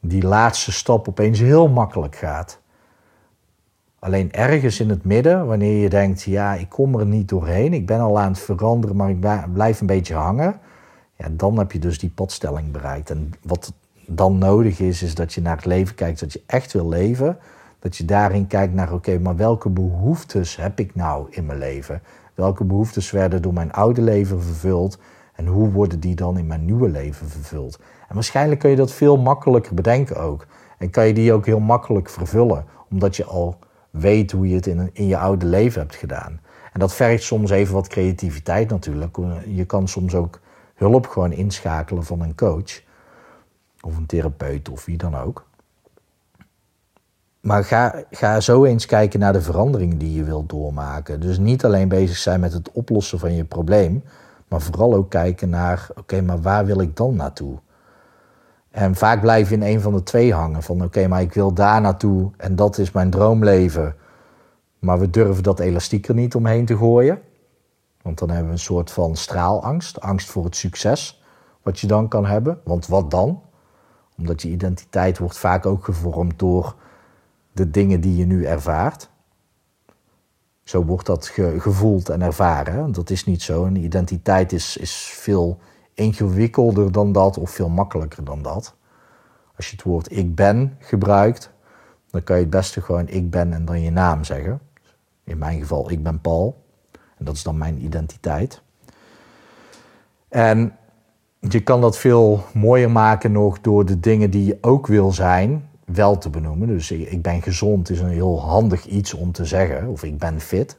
die 0.07 0.23
laatste 0.23 0.71
stap 0.71 1.07
opeens 1.07 1.39
heel 1.39 1.67
makkelijk 1.67 2.15
gaat. 2.15 2.59
Alleen 3.99 4.31
ergens 4.31 4.79
in 4.79 4.89
het 4.89 5.03
midden, 5.03 5.47
wanneer 5.47 5.81
je 5.81 5.89
denkt, 5.89 6.21
ja, 6.21 6.53
ik 6.53 6.69
kom 6.69 6.99
er 6.99 7.05
niet 7.05 7.29
doorheen, 7.29 7.73
ik 7.73 7.85
ben 7.85 7.99
al 7.99 8.19
aan 8.19 8.31
het 8.31 8.39
veranderen, 8.39 8.95
maar 8.95 9.09
ik 9.09 9.19
blijf 9.53 9.81
een 9.81 9.87
beetje 9.87 10.15
hangen, 10.15 10.59
ja, 11.15 11.27
dan 11.31 11.57
heb 11.57 11.71
je 11.71 11.79
dus 11.79 11.99
die 11.99 12.09
padstelling 12.09 12.71
bereikt. 12.71 13.09
En 13.09 13.33
wat 13.41 13.73
dan 14.05 14.37
nodig 14.37 14.79
is, 14.79 15.03
is 15.03 15.15
dat 15.15 15.33
je 15.33 15.41
naar 15.41 15.55
het 15.55 15.65
leven 15.65 15.95
kijkt 15.95 16.19
dat 16.19 16.33
je 16.33 16.41
echt 16.45 16.73
wil 16.73 16.89
leven. 16.89 17.37
Dat 17.79 17.97
je 17.97 18.05
daarin 18.05 18.47
kijkt 18.47 18.73
naar, 18.73 18.93
oké, 18.93 19.19
maar 19.19 19.35
welke 19.35 19.69
behoeftes 19.69 20.55
heb 20.55 20.79
ik 20.79 20.95
nou 20.95 21.27
in 21.29 21.45
mijn 21.45 21.59
leven? 21.59 22.01
Welke 22.33 22.63
behoeftes 22.63 23.11
werden 23.11 23.41
door 23.41 23.53
mijn 23.53 23.71
oude 23.71 24.01
leven 24.01 24.43
vervuld? 24.43 24.99
En 25.37 25.45
hoe 25.45 25.71
worden 25.71 25.99
die 25.99 26.15
dan 26.15 26.37
in 26.37 26.47
mijn 26.47 26.65
nieuwe 26.65 26.89
leven 26.89 27.29
vervuld? 27.29 27.79
En 28.07 28.13
waarschijnlijk 28.13 28.59
kun 28.59 28.69
je 28.69 28.75
dat 28.75 28.91
veel 28.91 29.17
makkelijker 29.17 29.73
bedenken 29.73 30.17
ook. 30.17 30.45
En 30.77 30.89
kan 30.89 31.07
je 31.07 31.13
die 31.13 31.33
ook 31.33 31.45
heel 31.45 31.59
makkelijk 31.59 32.09
vervullen, 32.09 32.65
omdat 32.89 33.15
je 33.15 33.25
al 33.25 33.59
weet 33.89 34.31
hoe 34.31 34.47
je 34.49 34.55
het 34.55 34.67
in, 34.67 34.89
in 34.93 35.07
je 35.07 35.17
oude 35.17 35.45
leven 35.45 35.81
hebt 35.81 35.95
gedaan. 35.95 36.39
En 36.73 36.79
dat 36.79 36.93
vergt 36.93 37.23
soms 37.23 37.51
even 37.51 37.73
wat 37.73 37.87
creativiteit 37.87 38.69
natuurlijk. 38.69 39.17
Je 39.45 39.65
kan 39.65 39.87
soms 39.87 40.15
ook 40.15 40.39
hulp 40.75 41.07
gewoon 41.07 41.31
inschakelen 41.31 42.03
van 42.03 42.21
een 42.21 42.35
coach 42.35 42.81
of 43.81 43.97
een 43.97 44.05
therapeut 44.05 44.69
of 44.69 44.85
wie 44.85 44.97
dan 44.97 45.15
ook. 45.15 45.45
maar 47.41 47.63
ga, 47.63 48.03
ga 48.11 48.39
zo 48.39 48.63
eens 48.65 48.85
kijken 48.85 49.19
naar 49.19 49.33
de 49.33 49.41
verandering 49.41 49.97
die 49.97 50.13
je 50.13 50.23
wilt 50.23 50.49
doormaken. 50.49 51.19
Dus 51.19 51.37
niet 51.37 51.65
alleen 51.65 51.87
bezig 51.87 52.17
zijn 52.17 52.39
met 52.39 52.53
het 52.53 52.71
oplossen 52.71 53.19
van 53.19 53.35
je 53.35 53.43
probleem, 53.43 54.03
maar 54.47 54.61
vooral 54.61 54.93
ook 54.93 55.09
kijken 55.09 55.49
naar, 55.49 55.89
oké, 55.95 56.21
maar 56.21 56.41
waar 56.41 56.65
wil 56.65 56.81
ik 56.81 56.95
dan 56.95 57.15
naartoe? 57.15 57.59
En 58.71 58.95
vaak 58.95 59.21
blijf 59.21 59.49
je 59.49 59.55
in 59.55 59.61
een 59.61 59.81
van 59.81 59.93
de 59.93 60.03
twee 60.03 60.33
hangen. 60.33 60.63
Van 60.63 60.83
oké, 60.83 61.07
maar 61.07 61.21
ik 61.21 61.33
wil 61.33 61.53
daar 61.53 61.81
naartoe 61.81 62.31
en 62.37 62.55
dat 62.55 62.77
is 62.77 62.91
mijn 62.91 63.09
droomleven. 63.09 63.95
Maar 64.79 64.99
we 64.99 65.09
durven 65.09 65.43
dat 65.43 65.59
elastiek 65.59 66.07
er 66.07 66.13
niet 66.13 66.35
omheen 66.35 66.65
te 66.65 66.77
gooien. 66.77 67.21
Want 68.01 68.19
dan 68.19 68.29
hebben 68.29 68.47
we 68.47 68.53
een 68.53 68.59
soort 68.59 68.91
van 68.91 69.15
straalangst. 69.15 70.01
Angst 70.01 70.29
voor 70.29 70.43
het 70.43 70.55
succes 70.55 71.23
wat 71.61 71.79
je 71.79 71.87
dan 71.87 72.07
kan 72.07 72.25
hebben. 72.25 72.59
Want 72.63 72.87
wat 72.87 73.11
dan? 73.11 73.41
Omdat 74.17 74.41
je 74.41 74.49
identiteit 74.49 75.17
wordt 75.17 75.37
vaak 75.37 75.65
ook 75.65 75.85
gevormd 75.85 76.39
door 76.39 76.75
de 77.51 77.69
dingen 77.69 78.01
die 78.01 78.15
je 78.15 78.25
nu 78.25 78.45
ervaart. 78.45 79.09
Zo 80.67 80.83
wordt 80.83 81.05
dat 81.05 81.27
gevoeld 81.57 82.09
en 82.09 82.21
ervaren. 82.21 82.91
Dat 82.91 83.09
is 83.09 83.25
niet 83.25 83.41
zo. 83.41 83.65
Een 83.65 83.75
identiteit 83.75 84.51
is, 84.51 84.77
is 84.77 84.93
veel 85.13 85.59
ingewikkelder 85.93 86.91
dan 86.91 87.11
dat 87.11 87.37
of 87.37 87.51
veel 87.51 87.69
makkelijker 87.69 88.23
dan 88.23 88.41
dat. 88.41 88.75
Als 89.55 89.69
je 89.69 89.75
het 89.75 89.85
woord 89.85 90.11
ik 90.11 90.35
ben 90.35 90.77
gebruikt, 90.79 91.51
dan 92.09 92.23
kan 92.23 92.35
je 92.35 92.41
het 92.41 92.51
beste 92.51 92.81
gewoon 92.81 93.07
ik 93.07 93.29
ben 93.29 93.53
en 93.53 93.65
dan 93.65 93.81
je 93.81 93.91
naam 93.91 94.23
zeggen. 94.23 94.59
In 95.23 95.37
mijn 95.37 95.59
geval, 95.59 95.91
ik 95.91 96.03
ben 96.03 96.21
Paul. 96.21 96.63
En 97.17 97.25
dat 97.25 97.35
is 97.35 97.43
dan 97.43 97.57
mijn 97.57 97.83
identiteit. 97.83 98.61
En 100.29 100.77
je 101.39 101.63
kan 101.63 101.81
dat 101.81 101.97
veel 101.97 102.43
mooier 102.53 102.91
maken 102.91 103.31
nog 103.31 103.61
door 103.61 103.85
de 103.85 103.99
dingen 103.99 104.29
die 104.29 104.45
je 104.45 104.57
ook 104.61 104.87
wil 104.87 105.11
zijn, 105.11 105.66
wel 105.93 106.17
te 106.17 106.29
benoemen. 106.29 106.67
Dus 106.67 106.91
ik 106.91 107.21
ben 107.21 107.41
gezond 107.41 107.89
is 107.89 107.99
een 107.99 108.09
heel 108.09 108.41
handig 108.41 108.85
iets 108.85 109.13
om 109.13 109.31
te 109.31 109.45
zeggen. 109.45 109.87
Of 109.87 110.03
ik 110.03 110.17
ben 110.17 110.39
fit. 110.39 110.77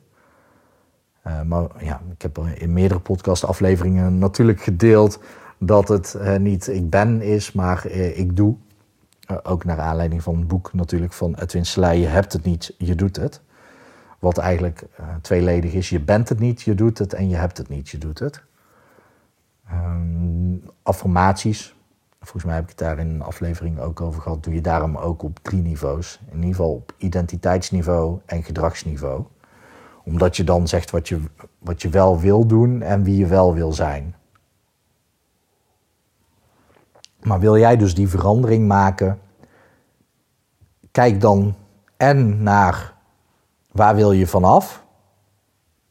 Uh, 1.26 1.42
maar 1.42 1.68
ja, 1.84 2.00
ik 2.12 2.22
heb 2.22 2.38
in 2.38 2.72
meerdere 2.72 3.00
podcastafleveringen 3.00 4.18
natuurlijk 4.18 4.60
gedeeld 4.60 5.20
dat 5.58 5.88
het 5.88 6.16
uh, 6.20 6.36
niet 6.36 6.68
ik 6.68 6.90
ben 6.90 7.22
is, 7.22 7.52
maar 7.52 7.86
uh, 7.86 8.18
ik 8.18 8.36
doe. 8.36 8.56
ook 9.42 9.64
naar 9.64 9.80
aanleiding 9.80 10.22
van 10.22 10.38
het 10.38 10.48
boek 10.48 10.72
natuurlijk 10.72 11.12
van 11.12 11.34
Edwin 11.34 11.66
Selei, 11.66 12.00
je 12.00 12.06
hebt 12.06 12.32
het 12.32 12.44
niet, 12.44 12.74
je 12.78 12.94
doet 12.94 13.16
het. 13.16 13.40
Wat 14.18 14.38
eigenlijk 14.38 14.84
tweeledig 15.20 15.72
is, 15.72 15.88
je 15.88 16.00
bent 16.00 16.28
het 16.28 16.38
niet, 16.38 16.62
je 16.62 16.74
doet 16.74 16.98
het 16.98 17.12
en 17.12 17.28
je 17.28 17.36
hebt 17.36 17.58
het 17.58 17.68
niet, 17.68 17.88
je 17.88 17.98
doet 17.98 18.18
het. 18.18 18.42
Ehm, 19.68 20.56
affirmaties, 20.82 21.74
volgens 22.20 22.44
mij 22.44 22.54
heb 22.54 22.62
ik 22.62 22.68
het 22.68 22.78
daar 22.78 22.98
in 22.98 23.08
een 23.08 23.22
aflevering 23.22 23.80
ook 23.80 24.00
over 24.00 24.22
gehad, 24.22 24.44
doe 24.44 24.54
je 24.54 24.60
daarom 24.60 24.96
ook 24.96 25.22
op 25.22 25.38
drie 25.42 25.62
niveaus. 25.62 26.20
In 26.28 26.34
ieder 26.34 26.50
geval 26.50 26.72
op 26.72 26.92
identiteitsniveau 26.98 28.20
en 28.26 28.42
gedragsniveau 28.42 29.24
omdat 30.08 30.36
je 30.36 30.44
dan 30.44 30.68
zegt 30.68 30.90
wat 30.90 31.08
je, 31.08 31.20
wat 31.58 31.82
je 31.82 31.88
wel 31.88 32.18
wil 32.18 32.46
doen 32.46 32.82
en 32.82 33.02
wie 33.02 33.16
je 33.16 33.26
wel 33.26 33.54
wil 33.54 33.72
zijn. 33.72 34.14
Maar 37.22 37.40
wil 37.40 37.58
jij 37.58 37.76
dus 37.76 37.94
die 37.94 38.08
verandering 38.08 38.66
maken? 38.66 39.20
Kijk 40.90 41.20
dan 41.20 41.54
en 41.96 42.42
naar 42.42 42.94
waar 43.70 43.94
wil 43.94 44.12
je 44.12 44.26
vanaf? 44.26 44.84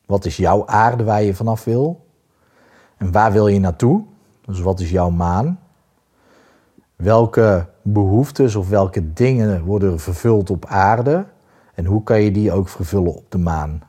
Wat 0.06 0.26
is 0.26 0.38
jouw 0.38 0.68
aarde 0.68 1.04
waar 1.04 1.24
je 1.24 1.36
vanaf 1.36 1.64
wil? 1.64 2.06
En 2.98 3.12
waar 3.12 3.32
wil 3.32 3.48
je 3.48 3.60
naartoe? 3.60 4.04
Dus 4.42 4.60
wat 4.60 4.80
is 4.80 4.90
jouw 4.90 5.10
maan? 5.10 5.60
Welke 6.98 7.70
behoeftes 7.82 8.56
of 8.56 8.70
welke 8.70 9.14
dingen 9.14 9.64
worden 9.64 10.00
vervuld 10.00 10.50
op 10.50 10.66
aarde? 10.66 11.26
En 11.74 11.86
hoe 11.86 12.04
kan 12.04 12.22
je 12.22 12.32
die 12.32 12.52
ook 12.52 12.70
vervullen 12.70 13.16
op 13.16 13.26
de 13.32 13.38
maan? 13.38 13.82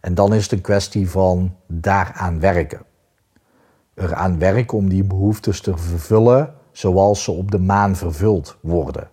En 0.00 0.14
dan 0.14 0.34
is 0.34 0.42
het 0.42 0.52
een 0.52 0.60
kwestie 0.60 1.10
van 1.10 1.54
daaraan 1.66 2.40
werken. 2.40 2.80
Eraan 3.94 4.38
werken 4.38 4.78
om 4.78 4.88
die 4.88 5.04
behoeftes 5.04 5.60
te 5.60 5.76
vervullen 5.76 6.54
zoals 6.72 7.22
ze 7.22 7.30
op 7.30 7.50
de 7.50 7.58
maan 7.58 7.96
vervuld 7.96 8.56
worden. 8.60 9.08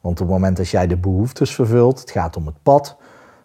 Want 0.00 0.20
op 0.20 0.26
het 0.26 0.36
moment 0.36 0.56
dat 0.56 0.68
jij 0.68 0.86
de 0.86 0.96
behoeftes 0.96 1.54
vervult, 1.54 2.00
het 2.00 2.10
gaat 2.10 2.36
om 2.36 2.46
het 2.46 2.62
pad. 2.62 2.96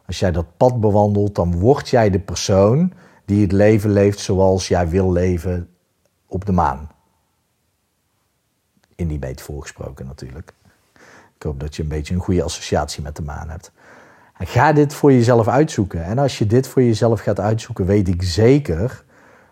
Als 0.05 0.19
jij 0.19 0.31
dat 0.31 0.57
pad 0.57 0.79
bewandelt, 0.79 1.35
dan 1.35 1.59
word 1.59 1.89
jij 1.89 2.09
de 2.09 2.19
persoon 2.19 2.93
die 3.25 3.41
het 3.41 3.51
leven 3.51 3.91
leeft 3.91 4.19
zoals 4.19 4.67
jij 4.67 4.89
wil 4.89 5.11
leven 5.11 5.69
op 6.27 6.45
de 6.45 6.51
maan. 6.51 6.89
In 8.99 9.07
die 9.07 9.19
metafoor 9.19 9.61
gesproken 9.61 10.05
natuurlijk. 10.05 10.53
Ik 11.35 11.43
hoop 11.43 11.59
dat 11.59 11.75
je 11.75 11.81
een 11.81 11.87
beetje 11.87 12.13
een 12.13 12.19
goede 12.19 12.43
associatie 12.43 13.03
met 13.03 13.15
de 13.15 13.21
maan 13.21 13.49
hebt. 13.49 13.71
Ga 14.37 14.73
dit 14.73 14.93
voor 14.93 15.13
jezelf 15.13 15.47
uitzoeken. 15.47 16.03
En 16.03 16.17
als 16.17 16.37
je 16.37 16.45
dit 16.45 16.67
voor 16.67 16.83
jezelf 16.83 17.19
gaat 17.19 17.39
uitzoeken, 17.39 17.85
weet 17.85 18.07
ik 18.07 18.23
zeker 18.23 19.03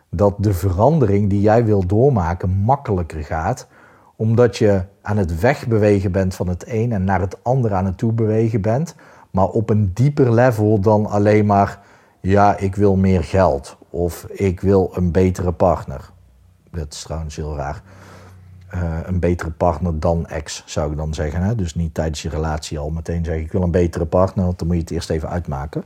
dat 0.10 0.36
de 0.38 0.53
verandering 0.53 1.29
die 1.29 1.41
jij 1.41 1.65
wil 1.65 1.86
doormaken 1.86 2.49
makkelijker 2.49 3.23
gaat. 3.23 3.67
Omdat 4.15 4.57
je 4.57 4.83
aan 5.01 5.17
het 5.17 5.39
wegbewegen 5.39 6.12
bent 6.12 6.36
van 6.36 6.47
het 6.47 6.63
een 6.67 6.91
en 6.91 7.03
naar 7.03 7.21
het 7.21 7.43
ander 7.43 7.73
aan 7.73 7.86
het 7.86 7.97
toe 7.97 8.13
bewegen 8.13 8.62
bent. 8.62 8.95
Maar 9.31 9.47
op 9.47 9.69
een 9.69 9.91
dieper 9.93 10.33
level 10.33 10.79
dan 10.79 11.05
alleen 11.05 11.45
maar, 11.45 11.79
ja, 12.19 12.57
ik 12.57 12.75
wil 12.75 12.95
meer 12.95 13.23
geld. 13.23 13.77
Of 13.89 14.23
ik 14.23 14.62
wil 14.62 14.91
een 14.93 15.12
betere 15.12 15.51
partner. 15.51 16.10
Dat 16.71 16.93
is 16.93 17.03
trouwens 17.03 17.36
heel 17.36 17.55
raar. 17.55 17.81
Eh, 18.67 18.99
een 19.03 19.19
betere 19.19 19.51
partner 19.51 19.99
dan 19.99 20.27
ex, 20.27 20.63
zou 20.65 20.91
ik 20.91 20.97
dan 20.97 21.13
zeggen. 21.13 21.41
Hè? 21.41 21.56
Dus 21.56 21.75
niet 21.75 21.93
tijdens 21.93 22.21
je 22.21 22.30
relatie 22.30 22.80
al 22.80 22.89
meteen 22.89 23.25
zeggen: 23.25 23.43
Ik 23.43 23.51
wil 23.51 23.62
een 23.62 23.71
betere 23.71 24.06
partner, 24.06 24.45
want 24.45 24.60
dan 24.60 24.67
moet 24.67 24.75
je 24.75 24.82
het 24.82 24.91
eerst 24.91 25.10
even 25.10 25.30
uitmaken. 25.30 25.84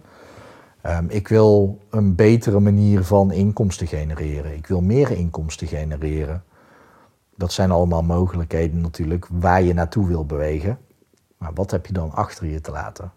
Um, 0.86 1.10
ik 1.10 1.28
wil 1.28 1.80
een 1.90 2.16
betere 2.16 2.60
manier 2.60 3.04
van 3.04 3.32
inkomsten 3.32 3.88
genereren. 3.88 4.56
Ik 4.56 4.68
wil 4.68 4.82
meer 4.82 5.12
inkomsten 5.12 5.68
genereren. 5.68 6.44
Dat 7.36 7.52
zijn 7.52 7.72
allemaal 7.72 8.04
mogelijkheden 8.04 8.82
natuurlijk 8.82 9.28
waar 9.32 9.62
je 9.62 9.74
naartoe 9.74 10.08
wil 10.08 10.26
bewegen. 10.26 10.78
Maar 11.38 11.54
wat 11.54 11.72
heb 11.72 11.86
je 11.86 11.94
dan 11.94 12.12
achter 12.12 12.46
je 12.46 12.62
te 12.62 12.72
laten? 12.72 13.12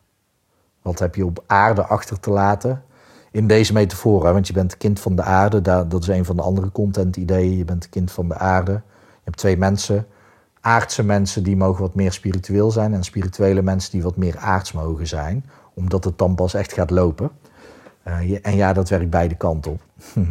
Wat 0.83 0.99
heb 0.99 1.15
je 1.15 1.27
op 1.27 1.45
aarde 1.47 1.87
achter 1.87 2.21
te 2.21 2.31
laten? 2.31 2.83
In 3.31 3.47
deze 3.47 3.73
metafoor, 3.73 4.27
hè? 4.27 4.33
want 4.33 4.47
je 4.47 4.53
bent 4.53 4.77
kind 4.77 5.01
van 5.01 5.17
de 5.17 5.23
aarde. 5.23 5.61
Dat 5.61 6.03
is 6.03 6.09
een 6.09 6.25
van 6.25 6.37
de 6.37 6.43
andere 6.43 6.73
content-ideeën. 6.73 7.57
Je 7.57 7.65
bent 7.65 7.89
kind 7.89 8.13
van 8.13 8.29
de 8.29 8.35
aarde. 8.35 8.83
Hebt 9.25 9.37
twee 9.37 9.57
mensen. 9.57 10.07
Aardse 10.61 11.05
mensen 11.05 11.43
die 11.43 11.57
mogen 11.57 11.83
wat 11.83 11.95
meer 11.95 12.13
spiritueel 12.13 12.71
zijn. 12.71 12.95
En 12.95 13.05
spirituele 13.05 13.63
mensen 13.63 13.91
die 13.91 14.03
wat 14.03 14.17
meer 14.17 14.39
aards 14.39 14.73
mogen 14.73 15.07
zijn. 15.07 15.45
Omdat 15.75 16.05
het 16.05 16.19
dan 16.19 16.35
pas 16.35 16.55
echt 16.55 16.73
gaat 16.73 16.91
lopen. 16.91 17.31
Uh, 18.09 18.47
en 18.47 18.57
ja, 18.57 18.73
dat 18.73 18.89
werkt 18.89 19.11
beide 19.11 19.35
kanten 19.35 19.73
op. 19.73 19.81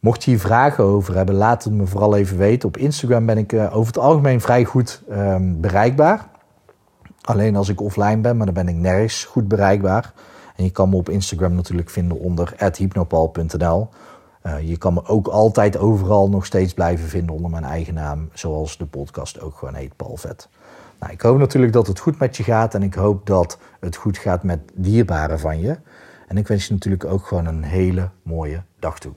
Mocht 0.00 0.24
je 0.24 0.30
hier 0.30 0.40
vragen 0.40 0.84
over 0.84 1.14
hebben, 1.14 1.34
laat 1.34 1.64
het 1.64 1.72
me 1.72 1.86
vooral 1.86 2.16
even 2.16 2.38
weten. 2.38 2.68
Op 2.68 2.76
Instagram 2.76 3.26
ben 3.26 3.38
ik 3.38 3.52
uh, 3.52 3.76
over 3.76 3.86
het 3.86 4.02
algemeen 4.02 4.40
vrij 4.40 4.64
goed 4.64 5.02
um, 5.10 5.60
bereikbaar. 5.60 6.28
Alleen 7.20 7.56
als 7.56 7.68
ik 7.68 7.80
offline 7.80 8.18
ben, 8.18 8.36
maar 8.36 8.46
dan 8.46 8.54
ben 8.54 8.68
ik 8.68 8.74
nergens 8.74 9.24
goed 9.24 9.48
bereikbaar. 9.48 10.12
En 10.56 10.64
je 10.64 10.70
kan 10.70 10.88
me 10.88 10.96
op 10.96 11.08
Instagram 11.08 11.54
natuurlijk 11.54 11.90
vinden 11.90 12.18
onder 12.18 12.54
hypnopal.nl. 12.76 13.88
Uh, 14.48 14.68
je 14.68 14.76
kan 14.76 14.94
me 14.94 15.04
ook 15.04 15.26
altijd 15.26 15.78
overal 15.78 16.28
nog 16.28 16.46
steeds 16.46 16.74
blijven 16.74 17.08
vinden 17.08 17.34
onder 17.34 17.50
mijn 17.50 17.64
eigen 17.64 17.94
naam, 17.94 18.28
zoals 18.32 18.76
de 18.76 18.86
podcast 18.86 19.40
ook 19.40 19.56
gewoon 19.56 19.74
heet, 19.74 19.96
Paul 19.96 20.16
Vet. 20.16 20.48
Nou, 21.00 21.12
ik 21.12 21.20
hoop 21.20 21.38
natuurlijk 21.38 21.72
dat 21.72 21.86
het 21.86 21.98
goed 21.98 22.18
met 22.18 22.36
je 22.36 22.42
gaat 22.42 22.74
en 22.74 22.82
ik 22.82 22.94
hoop 22.94 23.26
dat 23.26 23.58
het 23.80 23.96
goed 23.96 24.18
gaat 24.18 24.42
met 24.42 24.60
dierbaren 24.74 25.38
van 25.38 25.60
je. 25.60 25.78
En 26.28 26.36
ik 26.36 26.48
wens 26.48 26.66
je 26.66 26.72
natuurlijk 26.72 27.04
ook 27.04 27.26
gewoon 27.26 27.46
een 27.46 27.62
hele 27.62 28.10
mooie 28.22 28.62
dag 28.78 28.98
toe. 28.98 29.12